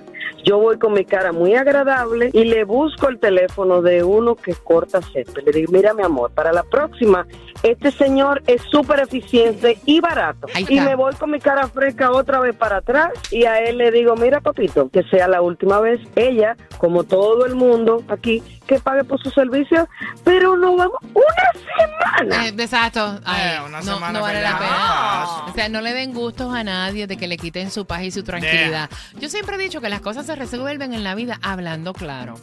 Yo 0.44 0.58
voy 0.58 0.78
con 0.78 0.92
mi 0.92 1.06
cara 1.06 1.32
muy 1.32 1.54
agradable 1.54 2.28
y 2.34 2.44
le 2.44 2.64
busco 2.64 3.08
el 3.08 3.18
teléfono 3.18 3.80
de 3.80 4.04
uno 4.04 4.34
que 4.34 4.54
corta 4.54 5.00
césped. 5.00 5.42
Le 5.42 5.52
digo, 5.52 5.72
mira 5.72 5.94
mi 5.94 6.02
amor, 6.02 6.32
para 6.32 6.52
la 6.52 6.62
próxima, 6.62 7.26
este 7.62 7.90
señor 7.90 8.42
es 8.46 8.60
súper 8.70 9.00
eficiente 9.00 9.78
y 9.86 10.00
barato. 10.00 10.46
Y 10.68 10.80
me 10.80 10.96
voy 10.96 11.14
con 11.14 11.30
mi 11.30 11.40
cara 11.40 11.66
fresca 11.68 12.12
otra 12.12 12.40
vez 12.40 12.54
para 12.54 12.76
atrás 12.76 13.12
y 13.30 13.44
a 13.44 13.58
él 13.60 13.78
le 13.78 13.90
digo, 13.90 14.16
mira 14.16 14.42
papito, 14.42 14.90
que 14.90 15.02
sea 15.04 15.28
la 15.28 15.40
última 15.40 15.80
vez. 15.80 15.98
Ella, 16.14 16.58
como 16.76 17.04
todo 17.04 17.46
el 17.46 17.54
mundo 17.54 18.02
aquí, 18.08 18.42
que 18.66 18.78
pague 18.80 19.04
por 19.04 19.23
sus 19.23 19.33
servicios, 19.35 19.87
pero 20.25 20.56
no 20.56 20.76
vamos 20.76 20.97
una 21.12 22.26
semana. 22.26 22.47
Eh, 22.47 22.54
exacto. 22.59 23.21
Ay, 23.25 23.42
Eh, 23.56 23.61
una 23.66 23.80
no, 23.80 23.94
semana 23.94 24.12
no 24.18 24.21
vale 24.23 24.42
la 24.42 24.59
pena. 24.59 25.44
O 25.47 25.52
sea, 25.54 25.68
no 25.68 25.80
le 25.80 25.92
den 25.92 26.12
gustos 26.14 26.54
a 26.54 26.64
nadie 26.64 27.06
de 27.06 27.16
que 27.16 27.26
le 27.28 27.37
quiten 27.37 27.71
su 27.71 27.87
paz 27.87 28.02
y 28.02 28.11
su 28.11 28.23
tranquilidad. 28.23 28.88
Yo 29.18 29.28
siempre 29.28 29.56
he 29.56 29.59
dicho 29.59 29.80
que 29.80 29.88
las 29.88 30.00
cosas 30.00 30.26
se 30.26 30.35
resuelven 30.35 30.92
en 30.94 31.04
la 31.04 31.14
vida 31.14 31.38
hablando 31.42 31.92
claro. 31.92 32.35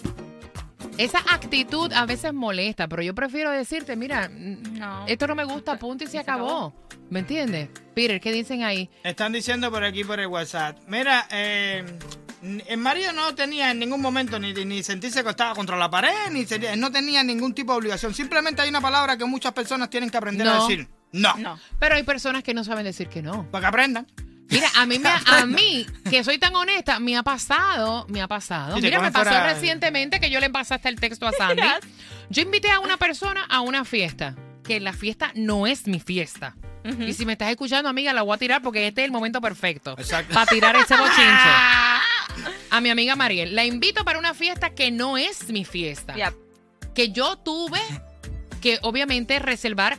Esa 0.97 1.19
actitud 1.19 1.91
a 1.93 2.05
veces 2.05 2.33
molesta, 2.33 2.87
pero 2.87 3.01
yo 3.01 3.15
prefiero 3.15 3.49
decirte, 3.49 3.95
mira, 3.95 4.27
No. 4.29 5.05
esto 5.07 5.25
no 5.27 5.35
me 5.35 5.45
gusta, 5.45 5.77
punto 5.79 6.03
y 6.03 6.07
se 6.07 6.19
acabó. 6.19 6.73
¿Me 7.09 7.19
entiendes? 7.19 7.69
Peter, 7.93 8.21
¿qué 8.21 8.31
dicen 8.31 8.63
ahí? 8.63 8.89
Están 9.03 9.31
diciendo 9.33 9.69
por 9.71 9.83
aquí 9.83 10.03
por 10.03 10.19
el 10.19 10.27
WhatsApp. 10.27 10.77
Mira, 10.87 11.27
eh, 11.31 11.83
el 12.41 12.77
marido 12.77 13.13
no 13.13 13.35
tenía 13.35 13.71
en 13.71 13.79
ningún 13.79 14.01
momento 14.01 14.39
ni, 14.39 14.53
ni 14.53 14.83
sentirse 14.83 15.23
que 15.23 15.29
estaba 15.29 15.53
contra 15.55 15.77
la 15.77 15.89
pared, 15.89 16.11
ni 16.31 16.45
sería- 16.45 16.75
no 16.75 16.91
tenía 16.91 17.23
ningún 17.23 17.53
tipo 17.53 17.71
de 17.73 17.77
obligación. 17.79 18.13
Simplemente 18.13 18.61
hay 18.61 18.69
una 18.69 18.81
palabra 18.81 19.17
que 19.17 19.25
muchas 19.25 19.53
personas 19.53 19.89
tienen 19.89 20.09
que 20.09 20.17
aprender 20.17 20.47
a 20.47 20.55
No. 20.55 20.67
decir. 20.67 20.87
No. 21.11 21.35
No. 21.37 21.59
Pero 21.79 21.95
hay 21.95 22.03
personas 22.03 22.41
que 22.43 22.53
no 22.53 22.63
saben 22.63 22.83
decir 22.85 23.07
que 23.09 23.21
no. 23.21 23.45
Para 23.51 23.61
que 23.63 23.67
aprendan. 23.67 24.07
Mira, 24.49 24.67
a 24.75 24.85
mí, 24.85 24.99
me, 24.99 25.07
a 25.09 25.45
mí, 25.45 25.85
que 26.09 26.23
soy 26.25 26.37
tan 26.37 26.53
honesta, 26.55 26.99
me 26.99 27.15
ha 27.15 27.23
pasado, 27.23 28.05
me 28.09 28.21
ha 28.21 28.27
pasado. 28.27 28.75
Mira, 28.81 28.99
me 28.99 29.09
pasó 29.11 29.29
fuera- 29.29 29.53
recientemente 29.53 30.19
que 30.19 30.29
yo 30.29 30.41
le 30.41 30.49
pasaste 30.49 30.89
el 30.89 30.99
texto 30.99 31.25
a 31.25 31.31
Sandy. 31.31 31.61
Yo 32.29 32.41
invité 32.41 32.69
a 32.69 32.79
una 32.79 32.97
persona 32.97 33.45
a 33.49 33.61
una 33.61 33.85
fiesta, 33.85 34.35
que 34.63 34.81
la 34.81 34.91
fiesta 34.91 35.31
no 35.35 35.67
es 35.67 35.87
mi 35.87 35.99
fiesta. 36.01 36.55
Y 36.99 37.13
si 37.13 37.25
me 37.25 37.33
estás 37.33 37.49
escuchando, 37.51 37.87
amiga, 37.89 38.11
la 38.11 38.23
voy 38.23 38.33
a 38.35 38.37
tirar 38.39 38.61
porque 38.61 38.87
este 38.87 39.01
es 39.01 39.05
el 39.05 39.11
momento 39.11 39.39
perfecto 39.39 39.95
Exacto. 39.99 40.33
para 40.33 40.47
tirar 40.47 40.75
ese 40.75 40.97
bochincho. 40.97 41.21
A 42.69 42.81
mi 42.81 42.89
amiga 42.89 43.15
Mariel. 43.15 43.55
La 43.55 43.65
invito 43.65 44.03
para 44.03 44.19
una 44.19 44.33
fiesta 44.33 44.71
que 44.71 44.91
no 44.91 45.17
es 45.17 45.49
mi 45.49 45.65
fiesta. 45.65 46.15
Que 46.93 47.11
yo 47.11 47.37
tuve 47.37 47.79
que, 48.61 48.79
obviamente, 48.81 49.39
reservar 49.39 49.97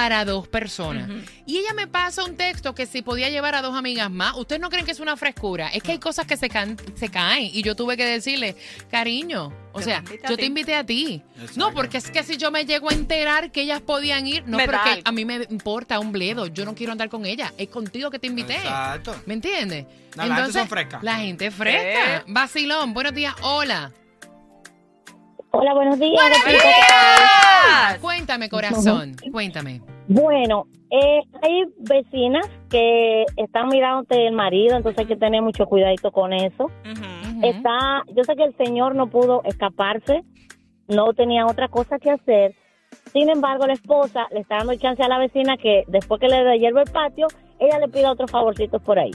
para 0.00 0.24
dos 0.24 0.48
personas. 0.48 1.10
Y 1.44 1.58
ella 1.58 1.74
me 1.74 1.86
pasa 1.86 2.24
un 2.24 2.34
texto 2.34 2.74
que 2.74 2.86
si 2.86 3.02
podía 3.02 3.28
llevar 3.28 3.54
a 3.54 3.60
dos 3.60 3.76
amigas 3.76 4.10
más. 4.10 4.34
¿Ustedes 4.34 4.58
no 4.58 4.70
creen 4.70 4.86
que 4.86 4.92
es 4.92 5.00
una 5.00 5.14
frescura? 5.18 5.68
Es 5.68 5.82
que 5.82 5.92
hay 5.92 5.98
cosas 5.98 6.26
que 6.26 6.38
se, 6.38 6.48
can- 6.48 6.78
se 6.94 7.10
caen. 7.10 7.50
Y 7.52 7.62
yo 7.62 7.76
tuve 7.76 7.98
que 7.98 8.06
decirle, 8.06 8.56
cariño, 8.90 9.52
o 9.72 9.78
Yo 9.80 9.84
sea, 9.84 10.02
te 10.02 10.18
yo 10.22 10.28
ti". 10.30 10.36
te 10.36 10.44
invité 10.46 10.74
a 10.74 10.84
ti. 10.84 11.22
Exacto. 11.34 11.54
No, 11.60 11.74
porque 11.74 11.98
es 11.98 12.10
que 12.10 12.22
si 12.22 12.38
yo 12.38 12.50
me 12.50 12.64
llego 12.64 12.88
a 12.88 12.94
enterar 12.94 13.52
que 13.52 13.60
ellas 13.60 13.82
podían 13.82 14.26
ir, 14.26 14.42
no, 14.46 14.56
Me 14.56 14.64
pero 14.64 14.78
da 14.78 14.84
que 14.84 14.90
algo. 14.90 15.02
a 15.04 15.12
mí 15.12 15.24
me 15.26 15.46
importa 15.50 15.98
un 16.00 16.12
bledo. 16.12 16.46
Yo 16.46 16.64
no 16.64 16.74
quiero 16.74 16.92
andar 16.92 17.10
con 17.10 17.26
ella. 17.26 17.52
Es 17.58 17.68
contigo 17.68 18.10
que 18.10 18.18
te 18.18 18.26
invité. 18.26 18.54
Exacto. 18.54 19.14
¿Me 19.26 19.34
entiendes? 19.34 19.84
No, 20.16 20.24
la 20.26 20.36
gente 20.36 20.52
son 20.52 20.66
frescas. 20.68 21.02
La 21.02 21.16
gente 21.16 21.46
es 21.46 21.54
fresca. 21.54 22.16
Eh. 22.16 22.22
Vacilón, 22.26 22.94
buenos 22.94 23.12
días, 23.12 23.34
hola. 23.42 23.92
Hola, 25.52 25.74
buenos 25.74 25.98
días. 25.98 26.22
¡Días! 26.46 27.98
Cuéntame, 28.00 28.48
corazón, 28.48 29.16
cuéntame. 29.32 29.80
Bueno, 30.06 30.66
eh, 30.90 31.20
hay 31.42 31.64
vecinas 31.78 32.48
que 32.68 33.24
están 33.36 33.68
mirándote 33.68 34.28
el 34.28 34.32
marido, 34.32 34.76
entonces 34.76 35.00
hay 35.00 35.06
que 35.06 35.16
tener 35.16 35.42
mucho 35.42 35.66
cuidadito 35.66 36.12
con 36.12 36.32
eso. 36.32 36.70
Está, 37.42 38.02
yo 38.14 38.22
sé 38.22 38.36
que 38.36 38.44
el 38.44 38.56
señor 38.56 38.94
no 38.94 39.08
pudo 39.08 39.42
escaparse, 39.44 40.22
no 40.86 41.12
tenía 41.14 41.46
otra 41.46 41.66
cosa 41.66 41.98
que 41.98 42.10
hacer. 42.12 42.54
Sin 43.12 43.28
embargo, 43.28 43.66
la 43.66 43.72
esposa 43.72 44.28
le 44.30 44.40
está 44.40 44.58
dando 44.58 44.76
chance 44.76 45.02
a 45.02 45.08
la 45.08 45.18
vecina 45.18 45.56
que 45.56 45.82
después 45.88 46.20
que 46.20 46.28
le 46.28 46.58
hierve 46.60 46.82
el 46.82 46.90
patio, 46.92 47.26
ella 47.58 47.78
le 47.80 47.88
pida 47.88 48.12
otros 48.12 48.30
favorcitos 48.30 48.80
por 48.82 49.00
ahí. 49.00 49.10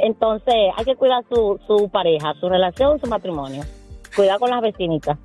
Entonces, 0.00 0.54
hay 0.76 0.84
que 0.84 0.96
cuidar 0.96 1.24
su, 1.28 1.60
su 1.68 1.88
pareja, 1.88 2.34
su 2.40 2.48
relación, 2.48 2.98
su 2.98 3.06
matrimonio. 3.06 3.62
Cuidado 4.14 4.40
con 4.40 4.50
las 4.50 4.62
vecinitas. 4.62 5.18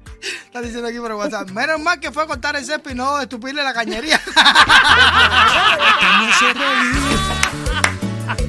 Está 0.46 0.62
diciendo 0.62 0.88
aquí 0.88 1.00
por 1.00 1.12
el 1.12 1.18
WhatsApp. 1.18 1.50
Menos 1.52 1.80
mal 1.80 2.00
que 2.00 2.12
fue 2.12 2.24
a 2.24 2.28
cortar 2.28 2.56
el 2.56 2.66
césped 2.66 2.92
y 2.92 2.96
no 2.96 3.20
estupirle 3.20 3.64
la 3.64 3.74
cañería. 3.74 4.22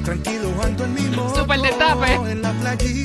Tranquilo 0.05 0.49
ando 0.63 0.83
en 0.85 0.93
mi 0.93 1.01
moto 1.15 1.35
Súper 1.41 1.59
destape. 1.61 2.13
en 2.13 2.41
la 2.41 2.51
playita. 2.53 3.03